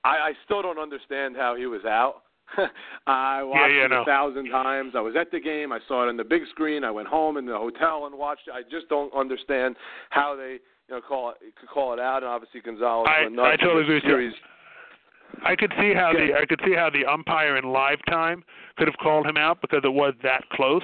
[0.04, 2.22] I I still don't understand how he was out.
[3.08, 4.02] I watched yeah, yeah, it no.
[4.02, 4.94] a thousand times.
[4.96, 5.72] I was at the game.
[5.72, 6.84] I saw it on the big screen.
[6.84, 8.54] I went home in the hotel and watched it.
[8.54, 9.76] I just don't understand
[10.10, 12.24] how they you know call it could call it out.
[12.24, 14.34] And obviously Gonzalez I, I totally agree with.
[15.46, 18.44] I could see how the I could see how the umpire in live time
[18.78, 20.84] could have called him out because it was that close.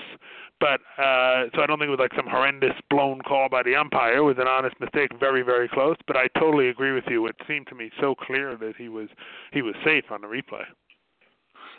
[0.59, 3.75] But uh so I don't think it was like some horrendous blown call by the
[3.75, 4.17] umpire.
[4.17, 5.97] It was an honest mistake, very very close.
[6.07, 7.25] But I totally agree with you.
[7.27, 9.09] It seemed to me so clear that he was
[9.51, 10.65] he was safe on the replay.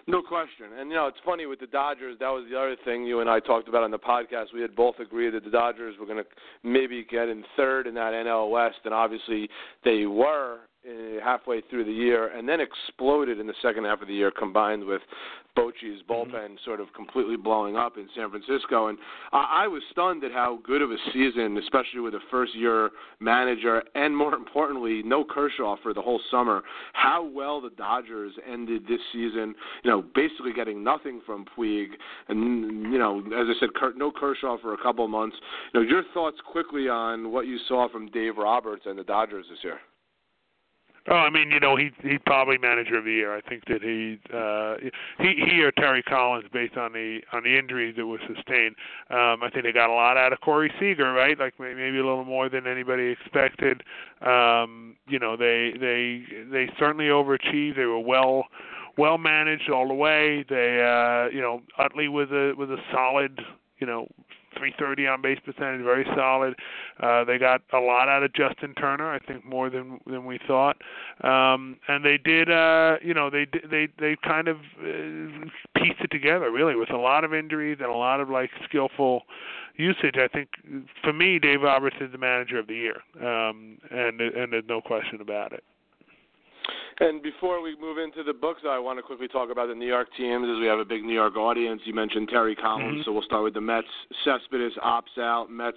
[0.08, 0.66] No question.
[0.78, 2.16] And you know, it's funny with the Dodgers.
[2.20, 4.54] That was the other thing you and I talked about on the podcast.
[4.54, 6.24] We had both agreed that the Dodgers were going to
[6.62, 9.48] maybe get in third in that NL West, and obviously
[9.84, 10.60] they were
[11.22, 14.84] halfway through the year, and then exploded in the second half of the year, combined
[14.84, 15.02] with
[15.56, 16.54] Bochy's bullpen mm-hmm.
[16.64, 18.88] sort of completely blowing up in San Francisco.
[18.88, 18.98] And
[19.32, 23.82] I, I was stunned at how good of a season, especially with a first-year manager,
[23.94, 26.62] and more importantly, no Kershaw for the whole summer.
[26.92, 29.54] How well the Dodgers ended this season.
[29.82, 31.88] You know, basically getting nothing from Puig,
[32.28, 35.36] and you know, as I said, no Kershaw for a couple of months.
[35.72, 39.46] You know, your thoughts quickly on what you saw from Dave Roberts and the Dodgers
[39.50, 39.78] this year.
[41.08, 43.36] Oh, I mean, you know, he he's probably manager of the year.
[43.36, 44.76] I think that he uh
[45.18, 48.74] he he or Terry Collins based on the on the injuries that were sustained.
[49.10, 51.38] Um I think they got a lot out of Corey Seager, right?
[51.38, 53.82] Like maybe a little more than anybody expected.
[54.20, 57.76] Um, you know, they they they certainly overachieved.
[57.76, 58.46] They were well
[58.98, 60.44] well managed all the way.
[60.48, 63.40] They, uh, you know, Utley was a was a solid,
[63.78, 64.08] you know,
[64.56, 66.54] 330 on base percentage, very solid.
[67.00, 70.38] Uh, they got a lot out of Justin Turner, I think more than than we
[70.46, 70.76] thought.
[71.22, 76.10] Um, and they did, uh, you know, they they they kind of uh, pieced it
[76.10, 79.22] together really with a lot of injuries and a lot of like skillful
[79.76, 80.16] usage.
[80.16, 80.48] I think
[81.02, 84.80] for me, Dave Roberts is the manager of the year, um, and and there's no
[84.80, 85.64] question about it.
[86.98, 89.86] And before we move into the books, I want to quickly talk about the New
[89.86, 91.82] York teams as we have a big New York audience.
[91.84, 93.02] You mentioned Terry Collins, mm-hmm.
[93.04, 93.86] so we'll start with the Mets.
[94.24, 95.50] Cespedes opts out.
[95.50, 95.76] Mets,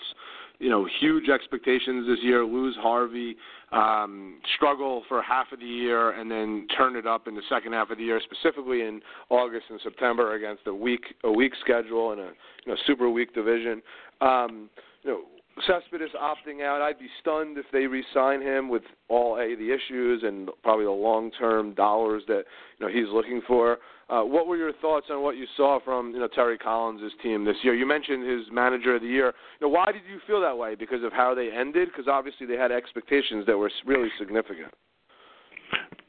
[0.59, 2.45] you know, huge expectations this year.
[2.45, 3.35] Lose Harvey,
[3.73, 7.73] um, struggle for half of the year, and then turn it up in the second
[7.73, 12.13] half of the year, specifically in August and September against a weak a weak schedule
[12.13, 12.31] and a
[12.65, 13.81] you know super weak division.
[14.21, 14.69] Um,
[15.03, 15.21] you know,
[15.65, 20.23] Cespedes opting out, I'd be stunned if they re-sign him with all a, the issues
[20.23, 22.43] and probably the long-term dollars that
[22.77, 23.77] you know he's looking for.
[24.09, 27.45] Uh, what were your thoughts on what you saw from you know Terry Collins' team
[27.45, 27.73] this year?
[27.73, 29.33] You mentioned his manager of the year.
[29.59, 30.75] You know, why did you feel that way?
[30.75, 31.89] Because of how they ended?
[31.89, 34.73] Because obviously they had expectations that were really significant.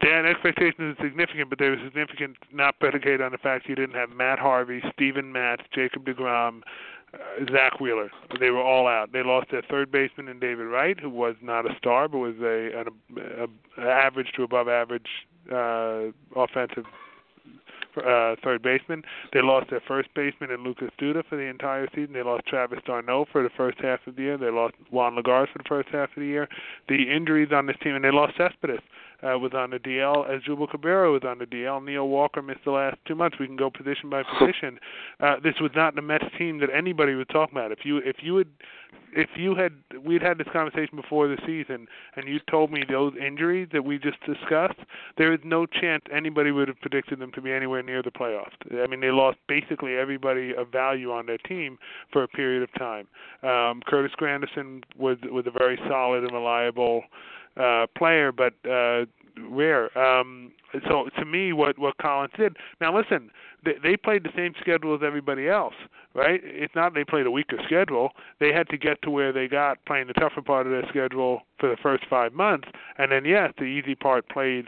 [0.00, 3.74] They had expectations are significant, but they were significant not predicated on the fact you
[3.74, 6.62] didn't have Matt Harvey, Steven Matz, Jacob DeGrom,
[7.14, 7.18] uh,
[7.53, 8.11] Zack Wheeler.
[8.38, 9.12] They were all out.
[9.12, 12.37] They lost their third baseman in David Wright, who was not a star, but was
[12.42, 12.87] a an
[13.79, 15.09] a, a average to above average
[15.53, 16.85] uh, offensive
[17.96, 19.03] uh, third baseman.
[19.33, 22.12] They lost their first baseman in Lucas Duda for the entire season.
[22.12, 24.38] They lost Travis d'Arnaud for the first half of the year.
[24.38, 26.49] They lost Juan Lagares for the first half of the year.
[26.88, 28.81] The injuries on this team, and they lost Cespedes
[29.22, 31.85] uh, was on the DL, Asdrubal Cabrera was on the DL.
[31.85, 33.38] Neil Walker missed the last two months.
[33.38, 34.78] We can go position by position.
[35.20, 37.72] Uh, this was not the Mets team that anybody would talk about.
[37.72, 38.48] If you if you had
[39.12, 39.72] if you had
[40.05, 43.98] we'd had this conversation before the season and you told me those injuries that we
[43.98, 44.79] just discussed,
[45.18, 48.55] there is no chance anybody would have predicted them to be anywhere near the playoffs.
[48.72, 51.79] I mean, they lost basically everybody of value on their team
[52.12, 53.07] for a period of time.
[53.42, 57.03] Um, Curtis Granderson was was a very solid and reliable
[57.57, 59.07] uh, player, but uh,
[59.48, 59.96] rare.
[59.98, 60.53] Um,
[60.88, 62.57] so to me, what what Collins did.
[62.81, 63.31] Now listen,
[63.64, 65.75] they, they played the same schedule as everybody else,
[66.14, 66.40] right?
[66.42, 68.11] It's not they played a weaker schedule.
[68.38, 71.42] They had to get to where they got playing the tougher part of their schedule
[71.59, 72.68] for the first five months,
[72.99, 74.66] and then yes, the easy part played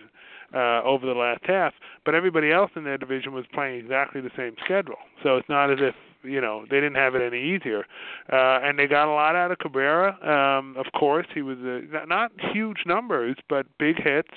[0.55, 1.73] uh, over the last half.
[2.05, 5.71] But everybody else in their division was playing exactly the same schedule, so it's not
[5.71, 7.85] as if you know they didn't have it any easier,
[8.33, 10.13] uh, and they got a lot out of Cabrera.
[10.23, 14.31] Um, of course, he was a, not huge numbers, but big hits.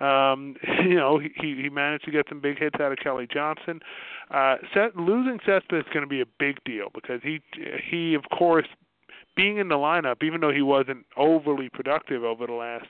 [0.00, 1.30] Um, you know, he
[1.62, 3.80] he managed to get some big hits out of Kelly Johnson.
[4.30, 7.40] Uh, Seth, losing Cespedes is going to be a big deal because he
[7.90, 8.66] he of course
[9.36, 12.86] being in the lineup, even though he wasn't overly productive over the last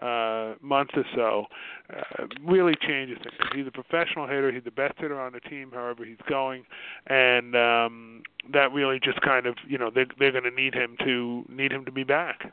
[0.00, 1.46] uh, month or so,
[1.92, 3.34] uh, really changes things.
[3.54, 4.52] He's a professional hitter.
[4.52, 6.64] He's the best hitter on the team, however he's going,
[7.06, 10.96] and um, that really just kind of you know they they're going to need him
[11.04, 12.52] to need him to be back.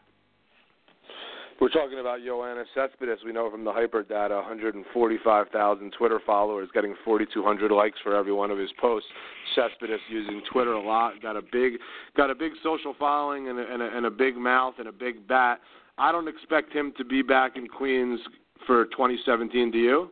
[1.62, 3.20] We're talking about Yoenis Cespedes.
[3.26, 8.52] We know from the hyper data, 145,000 Twitter followers, getting 4,200 likes for every one
[8.52, 9.08] of his posts.
[9.56, 11.74] Cespedes using Twitter a lot, got a big,
[12.18, 14.91] got a big social following and a, and a, and a big mouth and a
[14.91, 15.62] big bat.
[15.98, 18.20] I don't expect him to be back in Queens
[18.68, 19.72] for 2017.
[19.72, 20.12] Do you?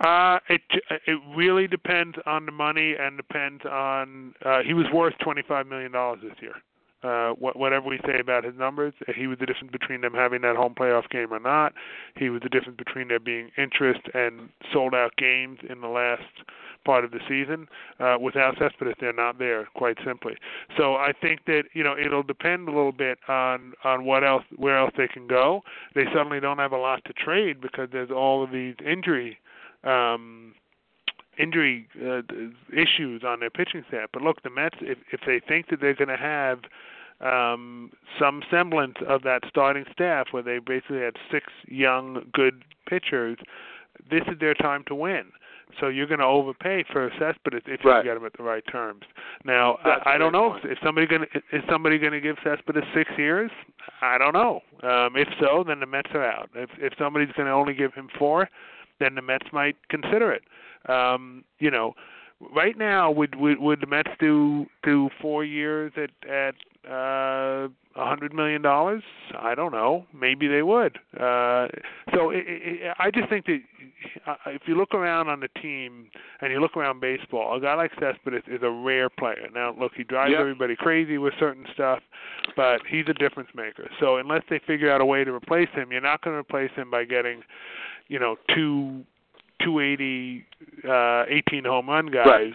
[0.00, 0.62] Uh, it
[1.06, 4.34] it really depends on the money and depends on.
[4.44, 6.54] Uh, he was worth 25 million dollars this year.
[7.04, 10.56] Uh, whatever we say about his numbers, he was the difference between them having that
[10.56, 11.74] home playoff game or not.
[12.16, 16.22] He was the difference between there being interest and sold out games in the last
[16.84, 17.68] part of the season.
[18.00, 20.36] Uh, without Cespedes, they're not there, quite simply.
[20.78, 24.44] So I think that you know it'll depend a little bit on on what else,
[24.56, 25.62] where else they can go.
[25.94, 29.38] They suddenly don't have a lot to trade because there's all of these injury.
[29.82, 30.54] Um,
[31.38, 32.22] injury uh,
[32.72, 34.08] issues on their pitching staff.
[34.12, 36.60] But look, the Mets, if if they think that they're going to have
[37.20, 43.38] um, some semblance of that starting staff, where they basically had six young, good pitchers,
[44.10, 45.24] this is their time to win.
[45.80, 48.04] So you're going to overpay for Cespedes if you right.
[48.04, 49.02] get him at the right terms.
[49.44, 52.36] Now I, I don't know if, if somebody going to is somebody going to give
[52.44, 53.50] Cespedes six years.
[54.00, 54.60] I don't know.
[54.82, 56.50] Um, if so, then the Mets are out.
[56.54, 58.48] If if somebody's going to only give him four,
[59.00, 60.42] then the Mets might consider it.
[60.88, 61.94] Um, you know,
[62.54, 66.54] right now would would would the Mets do do four years at at
[66.90, 69.02] uh a hundred million dollars?
[69.38, 70.06] I don't know.
[70.12, 70.98] Maybe they would.
[71.14, 71.68] Uh,
[72.12, 73.60] so it, it, I just think that
[74.26, 76.08] uh, if you look around on the team
[76.40, 79.48] and you look around baseball, a guy like Cespedes is a rare player.
[79.54, 80.40] Now, look, he drives yep.
[80.40, 82.00] everybody crazy with certain stuff,
[82.56, 83.88] but he's a difference maker.
[84.00, 86.70] So unless they figure out a way to replace him, you're not going to replace
[86.74, 87.42] him by getting,
[88.08, 89.04] you know, two
[89.62, 90.44] 280,
[90.88, 92.26] uh, 18 home run guys.
[92.26, 92.52] Right.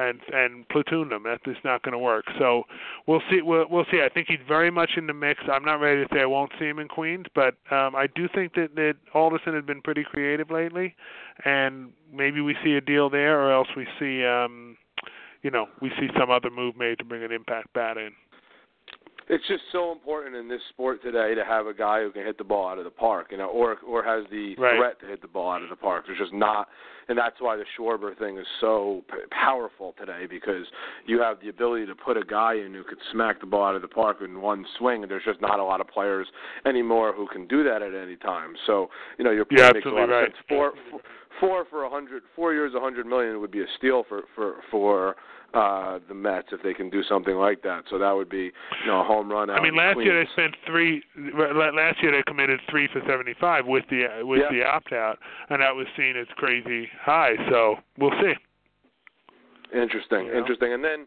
[0.00, 1.24] And and platoon them.
[1.24, 2.24] That is not going to work.
[2.38, 2.62] So
[3.08, 3.42] we'll see.
[3.42, 4.00] We'll, we'll see.
[4.00, 5.40] I think he's very much in the mix.
[5.52, 8.28] I'm not ready to say I won't see him in Queens, but um, I do
[8.32, 10.94] think that that Alderson has been pretty creative lately,
[11.44, 14.76] and maybe we see a deal there, or else we see, um,
[15.42, 18.12] you know, we see some other move made to bring an impact bat in.
[19.30, 22.38] It's just so important in this sport today to have a guy who can hit
[22.38, 24.76] the ball out of the park, you know, or or has the Right.
[24.78, 26.06] threat to hit the ball out of the park.
[26.06, 26.68] There's just not,
[27.08, 30.66] and that's why the Schwarber thing is so p- powerful today because
[31.04, 33.74] you have the ability to put a guy in who could smack the ball out
[33.74, 36.26] of the park in one swing, and there's just not a lot of players
[36.64, 38.54] anymore who can do that at any time.
[38.66, 40.24] So you know your point You're makes a lot of right.
[40.32, 40.36] sense.
[40.48, 41.00] Four, four,
[41.40, 44.56] four for a hundred, four years, a hundred million would be a steal for for
[44.70, 45.16] for
[45.54, 47.84] uh the Mets if they can do something like that.
[47.88, 48.50] So that would be
[48.82, 49.48] you know a home run.
[49.50, 51.02] Out I mean, last year they spent three.
[51.16, 54.52] la- Last year they committed three for seventy-five with the with Yeah.
[54.58, 55.18] the opt-out,
[55.48, 57.34] and that was seen as crazy high.
[57.50, 58.34] So we'll see.
[59.72, 60.38] Interesting, know?
[60.38, 60.72] interesting.
[60.72, 61.06] And then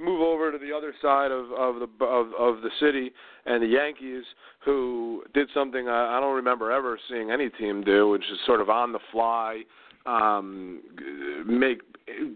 [0.00, 3.12] move over to the other side of of the of of the city
[3.44, 4.24] and the Yankees,
[4.64, 8.60] who did something I, I don't remember ever seeing any team do, which is sort
[8.60, 9.62] of on the fly,
[10.06, 10.80] um,
[11.46, 11.80] make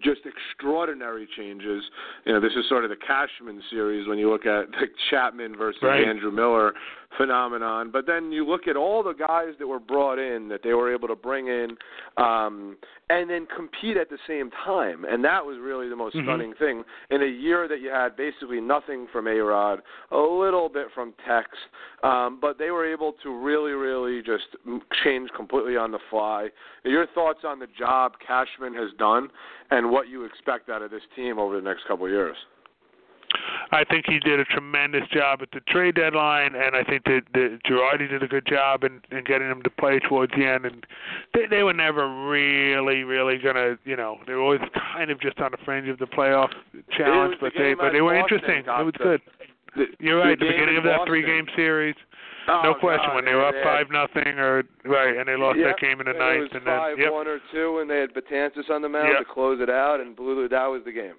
[0.03, 1.83] just extraordinary changes.
[2.25, 5.57] You know, this is sort of the Cashman series when you look at the Chapman
[5.57, 6.07] versus Right.
[6.07, 6.75] Andrew Miller
[7.17, 7.91] phenomenon.
[7.91, 10.93] But then you look at all the guys that were brought in that they were
[10.93, 11.77] able to bring in
[12.17, 12.77] um,
[13.09, 15.05] and then compete at the same time.
[15.05, 16.25] And that was really the most Mhm.
[16.25, 16.85] stunning thing.
[17.11, 21.13] In a year that you had basically nothing from A Rod, a little bit from
[21.27, 21.49] Tex,
[22.03, 24.57] um, but they were able to really, really just
[25.03, 26.51] change completely on the fly.
[26.85, 29.31] Your thoughts on the job Cashman has done
[29.71, 32.37] and what you expect out of this team over the next couple of years?
[33.73, 37.23] I think he did a tremendous job at the trade deadline, and I think that,
[37.35, 40.67] that Girardi did a good job in, in getting him to play towards the end.
[40.67, 40.85] And
[41.35, 44.61] they, they were never really, really gonna, you know, they were always
[44.93, 46.51] kind of just on the fringe of the playoff
[46.97, 48.65] challenge, the but they, but they were Boston, interesting.
[48.67, 49.21] It was good.
[49.77, 50.37] The, You're right.
[50.39, 51.95] the The beginning of that three-game series,
[52.49, 53.07] Oh, no question.
[53.07, 55.67] God, when they were up had- five nothing, or right, and they lost Yep.
[55.69, 57.13] that game in the ninth, and then five yep.
[57.13, 59.19] one or two, and they had Betances on the mound Yep.
[59.19, 61.15] to close it out, and blew that was the game.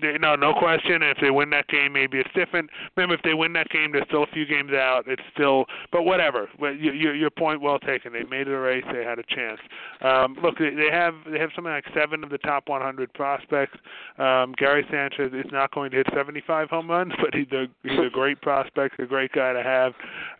[0.00, 1.02] They, no, no question.
[1.02, 2.70] If they win that game, maybe it's different.
[2.96, 5.04] Remember, if they win that game, they're still a few games out.
[5.06, 6.48] It's still, but whatever.
[6.60, 8.12] But your your, your point well taken.
[8.12, 8.84] They made it a race.
[8.92, 9.60] They had a chance.
[10.02, 13.76] Um, look, they, they have they have something like seven of the top 100 prospects.
[14.18, 17.98] Um, Gary Sanchez is not going to hit 75 home runs, but he's a he's
[17.98, 19.92] a great prospect, a great guy to have.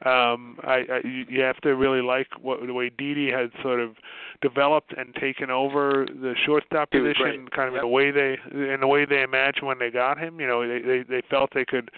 [0.04, 3.96] Um, I, I you have to really like what the way Didi has sort of
[4.42, 7.82] developed and taken over the shortstop position, kind of Yep.
[7.82, 10.40] in the way they in the way they imagined when they got him.
[10.40, 11.90] You know, they they, they felt they could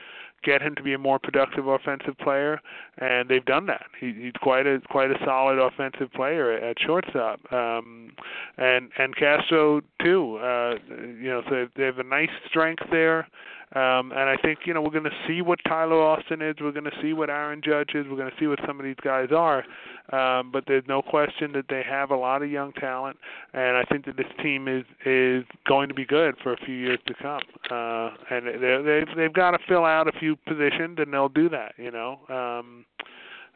[0.45, 2.61] get him to be a more productive offensive player,
[2.99, 3.87] and they've done that.
[4.01, 8.13] He, he's quite a quite a solid offensive player at, at shortstop, um,
[8.57, 10.37] and and Castro too.
[10.37, 13.29] Uh, you know, so they have a nice strength there.
[13.75, 16.57] Um, and I think you know we're going to see what Tyler Austin is.
[16.61, 18.07] We're going to see what Aaron Judge is.
[18.09, 19.63] We're going to see what some of these guys are.
[20.11, 23.19] Um, but there's no question that they have a lot of young talent,
[23.53, 26.75] and I think that this team is is going to be good for a few
[26.75, 27.43] years to come.
[27.71, 31.49] Uh, and they they've they've got to fill out a few positions, and they'll do
[31.51, 31.75] that.
[31.77, 32.21] You know.
[32.29, 32.87] Um,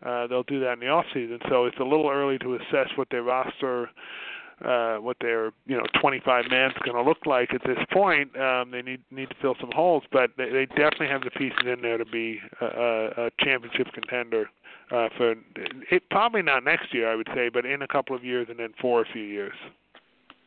[0.05, 2.89] uh, they'll do that in the off season, so it's a little early to assess
[2.97, 3.89] what their roster
[4.65, 8.37] uh, what their you know 25 man's going to look like at this point.
[8.39, 11.59] Um, they need need to fill some holes, but they, they definitely have the pieces
[11.67, 14.51] in there to be a, a, a championship contender
[14.91, 16.03] uh, for it.
[16.11, 18.73] Probably not next year, I would say, but in a couple of years, and then
[18.81, 19.55] for a few years.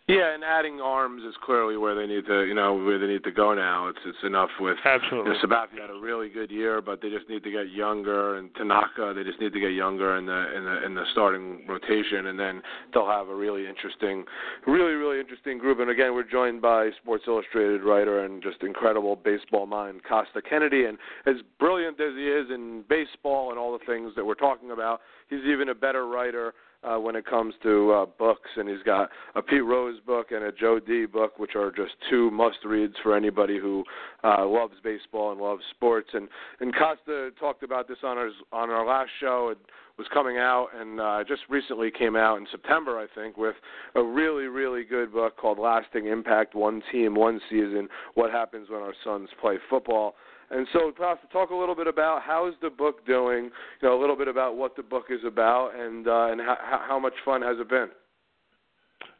[0.07, 3.23] Yeah, and adding arms is clearly where they need to, you know, where they need
[3.23, 3.87] to go now.
[3.87, 4.77] It's it's enough with.
[4.85, 5.31] Absolutely.
[5.31, 8.37] You know, Sabathia had a really good year, but they just need to get younger,
[8.37, 11.65] and Tanaka, they just need to get younger in the in the in the starting
[11.67, 12.61] rotation, and then
[12.93, 14.25] they'll have a really interesting,
[14.67, 15.79] really really interesting group.
[15.79, 20.85] And again, we're joined by Sports Illustrated writer and just incredible baseball mind Kostya Kennedy,
[20.85, 24.69] and as brilliant as he is in baseball and all the things that we're talking
[24.69, 25.01] about,
[25.31, 26.53] he's even a better writer
[26.85, 30.43] uh, when it comes to uh, books, and he's got a Pete Rose book and
[30.43, 33.83] a Joe D book, which are just two must-reads for anybody who
[34.23, 36.09] uh, loves baseball and loves sports.
[36.13, 36.27] And
[36.59, 39.49] and Kostya talked about this on our on our last show.
[39.51, 39.57] It
[39.97, 43.55] was coming out, and uh, just recently came out in September, I think, with
[43.95, 47.87] a really really good book called Lasting Impact: One Team, One Season.
[48.13, 50.15] What happens when our sons play football?
[50.51, 53.45] And so, Kostya, talk a little bit about how's the book doing.
[53.81, 56.57] You know, a little bit about what the book is about, and uh, and how,
[56.87, 57.89] how much fun has it been.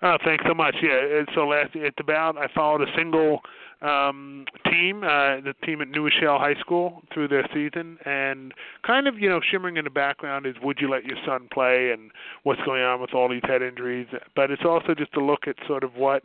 [0.02, 0.76] Oh, thanks so much.
[0.84, 3.40] Yeah, so last it's about I followed a single
[3.82, 8.54] um team, uh the team at New Rochelle High School through their season and
[8.86, 11.92] kind of, you know, shimmering in the background is would you let your son play
[11.92, 12.12] and
[12.44, 14.08] what's going on with all these head injuries.
[14.36, 16.24] But it's also just to look at sort of what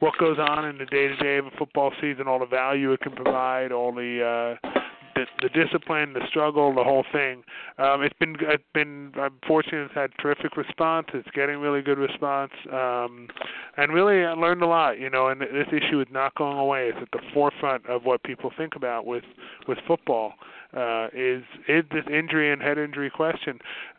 [0.00, 2.92] what goes on in the day to day of a football season, all the value
[2.92, 4.68] it can provide, all the uh
[5.14, 7.42] the, the discipline, the struggle, the whole thing.
[7.78, 11.08] Um, it's been it's been I'm fortunate it's had terrific response.
[11.14, 13.28] It's getting really good response, um,
[13.76, 14.98] and really I learned a lot.
[14.98, 16.88] You know, and this issue is not going away.
[16.88, 19.24] It's at the forefront of what people think about with
[19.68, 20.34] with football.
[20.74, 23.58] Uh, is is this injury and head injury question,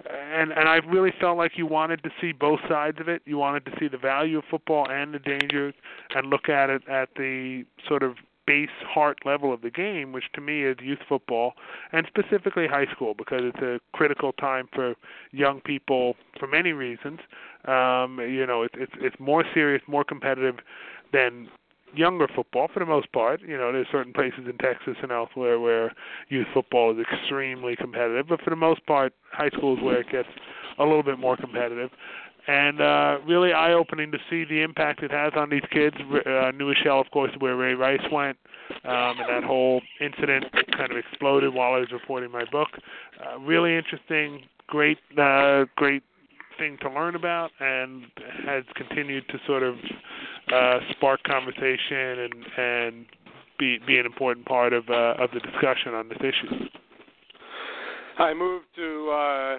[0.10, 3.22] and and I really felt like you wanted to see both sides of it.
[3.26, 5.76] You wanted to see the value of football and the dangers,
[6.16, 10.26] and look at it at the sort of base heart level of the game, which
[10.34, 11.54] to me is youth football
[11.92, 14.96] and specifically high school because it's a critical time for
[15.32, 17.20] young people for many reasons.
[17.66, 20.56] Um, you know, it's it's it's more serious, more competitive
[21.12, 21.48] than
[21.96, 23.42] younger football for the most part.
[23.42, 25.94] You know, there's certain places in Texas and elsewhere where
[26.30, 30.10] youth football is extremely competitive, but for the most part, high school is where it
[30.12, 30.30] gets
[30.80, 31.92] a little bit more competitive
[32.48, 35.96] and uh, really eye-opening to see the impact it has on these kids.
[36.00, 38.38] Uh, New Rochelle, of course, where Ray Rice went,
[38.84, 42.70] um, and that whole incident kind of exploded while I was reporting my book.
[43.24, 46.04] Uh, really interesting, great, uh, great
[46.58, 48.06] thing to learn about, and
[48.46, 49.76] has continued to sort of
[50.52, 53.06] uh, spark conversation and and
[53.58, 56.68] be be an important part of uh, of the discussion on this issue.
[58.18, 59.10] I moved to.
[59.12, 59.58] Uh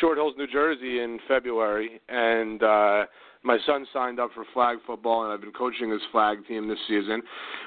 [0.00, 3.04] Short Hills, New Jersey in February, and uh,
[3.42, 6.78] my son signed up for flag football, and I've been coaching his flag team this
[6.88, 7.22] season.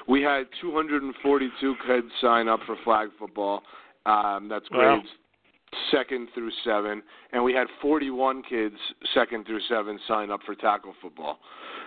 [0.08, 3.62] We had 242 kids sign up for flag football.
[4.06, 5.78] Um, that's grades wow.
[5.90, 8.76] second through seven, and we had 41 kids
[9.14, 11.38] second through seven sign up for tackle football.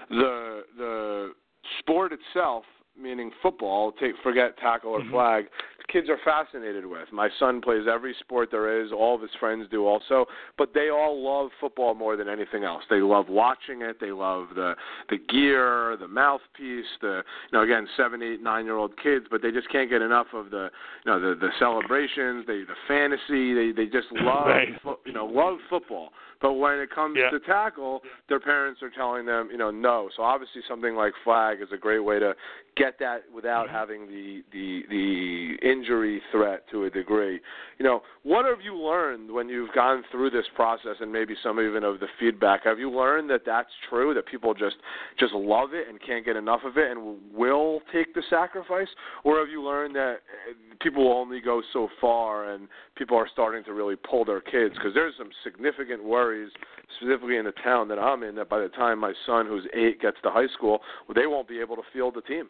[0.09, 1.32] The the
[1.80, 2.63] sport itself,
[2.99, 5.11] meaning football, take forget tackle or mm-hmm.
[5.11, 5.45] flag,
[5.91, 7.11] kids are fascinated with.
[7.11, 8.91] My son plays every sport there is.
[8.91, 10.25] All of his friends do also,
[10.57, 12.83] but they all love football more than anything else.
[12.89, 13.99] They love watching it.
[13.99, 14.75] They love the
[15.09, 19.41] the gear, the mouthpiece, the you know again seven, eight, nine year old kids, but
[19.41, 20.69] they just can't get enough of the
[21.05, 23.53] you know the the celebrations, they the fantasy.
[23.53, 24.69] They they just love right.
[25.05, 26.09] you know love football.
[26.41, 27.29] But when it comes yeah.
[27.29, 30.09] to tackle, their parents are telling them, you know, no.
[30.15, 32.33] So obviously something like flag is a great way to
[32.77, 33.75] get that without mm-hmm.
[33.75, 37.39] having the the the injury threat to a degree.
[37.77, 41.59] You know, what have you learned when you've gone through this process and maybe some
[41.59, 42.65] even of the feedback?
[42.65, 44.75] Have you learned that that's true that people just
[45.19, 48.88] just love it and can't get enough of it and will take the sacrifice
[49.23, 50.15] or have you learned that
[50.49, 54.41] eh, people will only go so far and people are starting to really pull their
[54.41, 56.51] kids because there's some significant worries
[56.97, 60.01] specifically in the town that I'm in that by the time my son who's 8
[60.01, 62.49] gets to high school, well, they won't be able to field the team.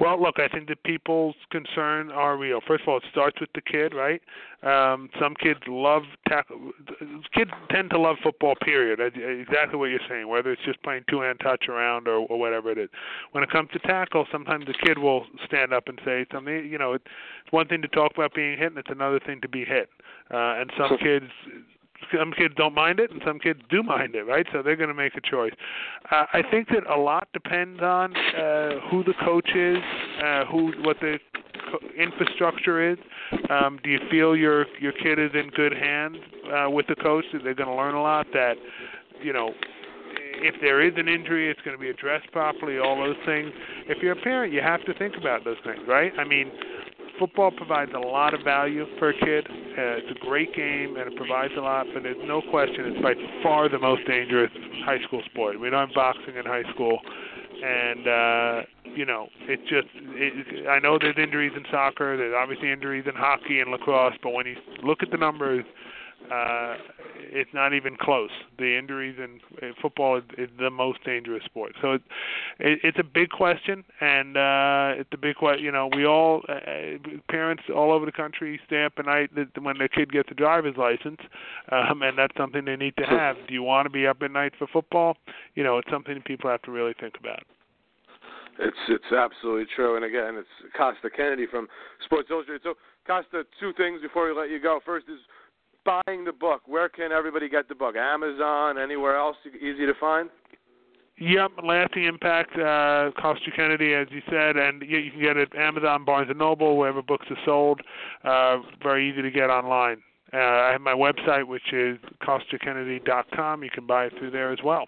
[0.00, 2.60] Well, look, I think that people's concern are real.
[2.66, 4.22] First of all, it starts with the kid, right?
[4.62, 6.70] Um, some kids love tackle.
[7.34, 8.54] Kids tend to love football.
[8.64, 8.98] Period.
[9.00, 10.26] Exactly what you're saying.
[10.26, 12.88] Whether it's just playing two-hand touch around or, or whatever it is.
[13.32, 16.66] When it comes to tackle, sometimes the kid will stand up and say something.
[16.66, 17.04] You know, it's
[17.50, 19.90] one thing to talk about being hit, and it's another thing to be hit.
[20.32, 21.26] Uh, and some kids
[22.16, 24.88] some kids don't mind it and some kids do mind it right so they're going
[24.88, 25.52] to make a choice
[26.10, 29.78] uh, i think that a lot depends on uh, who the coach is
[30.24, 31.18] uh, who what the
[31.98, 32.98] infrastructure is
[33.50, 36.16] um, do you feel your your kid is in good hands
[36.52, 38.54] uh, with the coach that they're going to learn a lot that
[39.22, 39.52] you know
[40.42, 43.50] if there is an injury, it's going to be addressed properly, all those things.
[43.88, 46.12] If you're a parent, you have to think about those things, right?
[46.18, 46.50] I mean,
[47.22, 49.46] football provides a lot of value for a kid.
[49.48, 53.00] Uh, it's a great game and it provides a lot, but there's no question it's
[53.00, 53.14] by
[53.44, 54.50] far the most dangerous
[54.84, 55.60] high school sport.
[55.60, 56.98] We don't have boxing in high school,
[57.62, 58.62] and uh,
[58.96, 59.86] you know it just.
[60.18, 62.16] It, I know there's injuries in soccer.
[62.16, 65.64] There's obviously injuries in hockey and lacrosse, but when you look at the numbers,
[66.30, 66.76] uh,
[67.18, 68.30] it's not even close.
[68.58, 71.72] The injuries in, in football is, is the most dangerous sport.
[71.80, 72.02] So it,
[72.58, 75.64] it, it's a big question, and uh, it's a big question.
[75.64, 76.98] You know, we all uh,
[77.28, 80.76] parents all over the country stay up at night when their kid gets a driver's
[80.76, 81.20] license,
[81.70, 83.36] um, and that's something they need to have.
[83.48, 85.16] Do you want to be up at night for football?
[85.54, 87.42] You know, it's something people have to really think about.
[88.58, 91.68] It's it's absolutely true, and again, it's Kostya Kennedy from
[92.04, 92.62] Sports Illustrated.
[92.62, 92.74] So,
[93.08, 94.80] Kostya, two things before we let you go.
[94.84, 95.18] First is
[95.84, 97.96] buying the book, where can everybody get the book?
[97.96, 100.30] Amazon, anywhere else easy to find?
[101.18, 105.54] Yep, Lasting Impact, uh, Kostya Kennedy, as you said, and you, you can get it
[105.56, 107.80] Amazon, Barnes and Noble, wherever books are sold.
[108.24, 110.02] Uh, very easy to get online.
[110.32, 113.62] Uh, I have my website, which is KostyaKennedy.com.
[113.62, 114.86] You can buy it through there as well.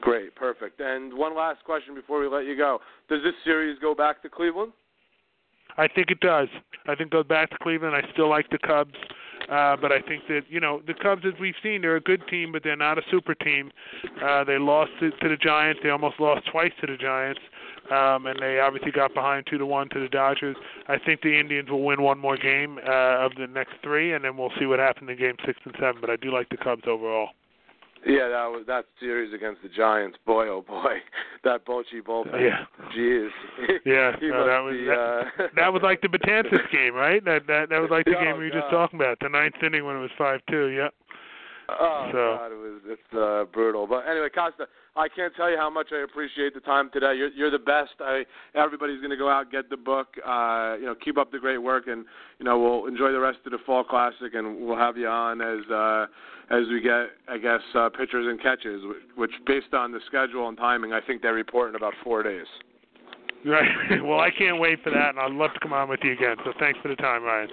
[0.00, 0.80] Great, perfect.
[0.80, 2.78] And one last question before we let you go:
[3.08, 4.72] Does this series go back to Cleveland?
[5.76, 6.48] I think it does.
[6.86, 7.94] I think it goes back to Cleveland.
[7.94, 8.94] I still like the Cubs.
[9.50, 12.22] Uh, but I think that you know the Cubs, as we've seen, they're a good
[12.28, 13.72] team, but they're not a super team.
[14.22, 15.80] Uh, they lost to, to the Giants.
[15.82, 17.40] They almost lost twice to the Giants,
[17.90, 20.56] um, and they obviously got behind two to one to the Dodgers.
[20.86, 24.24] I think the Indians will win one more game uh, of the next three, and
[24.24, 26.00] then we'll see what happens in game six and seven.
[26.00, 27.30] But I do like the Cubs overall.
[28.06, 30.16] Yeah, that was that series against the Giants.
[30.26, 30.96] Boy, oh boy,
[31.44, 32.40] that Bochy bullpen.
[32.40, 32.64] Yeah.
[32.96, 33.28] Jeez.
[33.84, 35.48] Yeah, no, that was be, that, uh...
[35.56, 37.24] that was like the Betances game, right?
[37.24, 39.54] That that that was like the Oh, game we were just talking about, the ninth
[39.62, 40.68] inning when it was five two.
[40.68, 40.94] Yep.
[41.78, 43.86] Oh So- God, it was it's uh, brutal.
[43.86, 44.66] But anyway, Kostya,
[44.96, 47.14] I can't tell you how much I appreciate the time today.
[47.16, 47.92] You're you're the best.
[48.00, 50.08] I everybody's going to go out get the book.
[50.24, 52.04] Uh, you know, keep up the great work, and
[52.38, 55.40] you know we'll enjoy the rest of the fall classic, and we'll have you on
[55.40, 56.06] as uh,
[56.50, 60.48] as we get, I guess, uh, pitchers and catches, wh- which based on the schedule
[60.48, 62.46] and timing, I think they report in about four days.
[63.46, 63.70] Right.
[64.02, 66.36] well, I can't wait for that, and I'd love to come on with you again.
[66.44, 67.50] So thanks for the time, Ryan.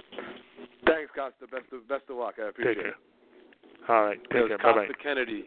[0.84, 1.48] Thanks, Kostya.
[1.50, 2.34] Best of best of luck.
[2.44, 2.90] I appreciate Take care.
[2.92, 2.96] it.
[3.88, 4.18] All right.
[4.30, 4.58] Take care.
[4.58, 4.88] Bye.
[5.02, 5.46] Kennedy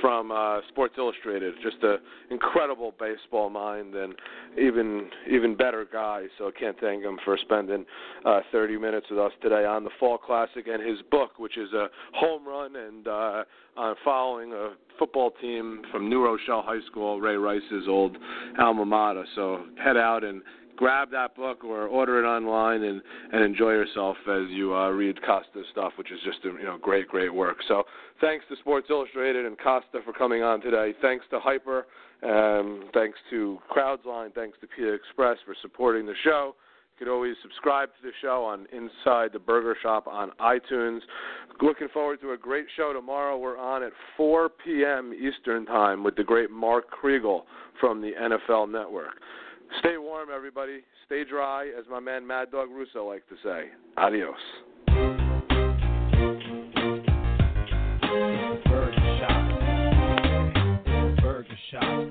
[0.00, 1.96] from uh, Sports Illustrated, just a
[2.30, 4.14] incredible baseball mind and
[4.60, 6.24] even even better guy.
[6.36, 7.84] So I can't thank him for spending
[8.24, 11.72] uh, 30 minutes with us today on the Fall Classic and his book, which is
[11.72, 13.44] a home run and uh,
[13.76, 18.16] on following a football team from New Rochelle High School, Ray Rice's old
[18.58, 19.24] alma mater.
[19.34, 20.42] So head out and
[20.78, 23.02] grab that book or order it online and
[23.32, 27.08] and enjoy yourself as you uh, read Kostya's stuff, which is just you know great
[27.08, 27.58] great work.
[27.66, 27.82] So
[28.20, 30.94] thanks to Sports Illustrated and Kostya for coming on today.
[31.02, 31.86] Thanks to Hyper.
[32.22, 34.34] Um, thanks to Crowdsline.
[34.34, 36.54] Thanks to Pia Express for supporting the show.
[36.98, 41.00] You could always subscribe to the show on Inside the Burger Shop on iTunes.
[41.60, 43.36] Looking forward to a great show tomorrow.
[43.36, 45.12] We're on at 4 p.m.
[45.12, 47.42] Eastern Time with the great Mark Kriegel
[47.80, 49.14] from the NFL Network.
[49.80, 50.80] Stay warm, everybody.
[51.06, 53.66] Stay dry, as my man Mad Dog Russo likes to say.
[53.96, 54.34] Adios.
[58.66, 59.44] Burger Shop.
[61.20, 62.08] Burger Shop.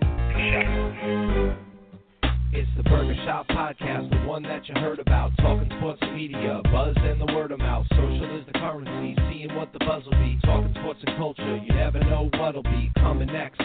[2.53, 5.31] It's the Burger Shop Podcast, the one that you heard about.
[5.37, 7.85] Talking sports and media, buzz and the word of mouth.
[7.91, 10.39] Social is the currency, seeing what the buzz will be.
[10.43, 13.61] Talking sports and culture, you never know what'll be coming next.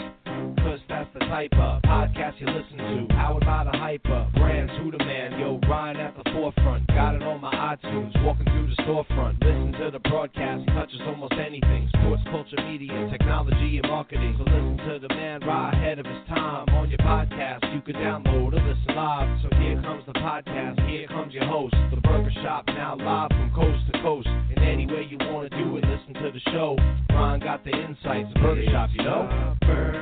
[0.63, 3.15] Cause that's the type of podcast you listen to.
[3.15, 5.39] Powered by the hyper, brands who the man.
[5.39, 6.87] Yo, Ryan at the forefront.
[6.89, 9.43] Got it on my iTunes, walking through the storefront.
[9.43, 11.89] Listen to the broadcast, touches almost anything.
[11.95, 14.35] Sports, culture, media, technology, and marketing.
[14.39, 17.75] So listen to the man right ahead of his time on your podcast.
[17.75, 19.41] You can download or listen live.
[19.43, 21.75] So here comes the podcast, here comes your host.
[21.91, 24.29] The Burger Shop now live from coast to coast.
[24.29, 26.77] And any way you want to do it, listen to the show.
[27.11, 28.29] Ryan got the insights.
[28.35, 29.57] The Burger Shop, you know?
[29.63, 30.02] Burger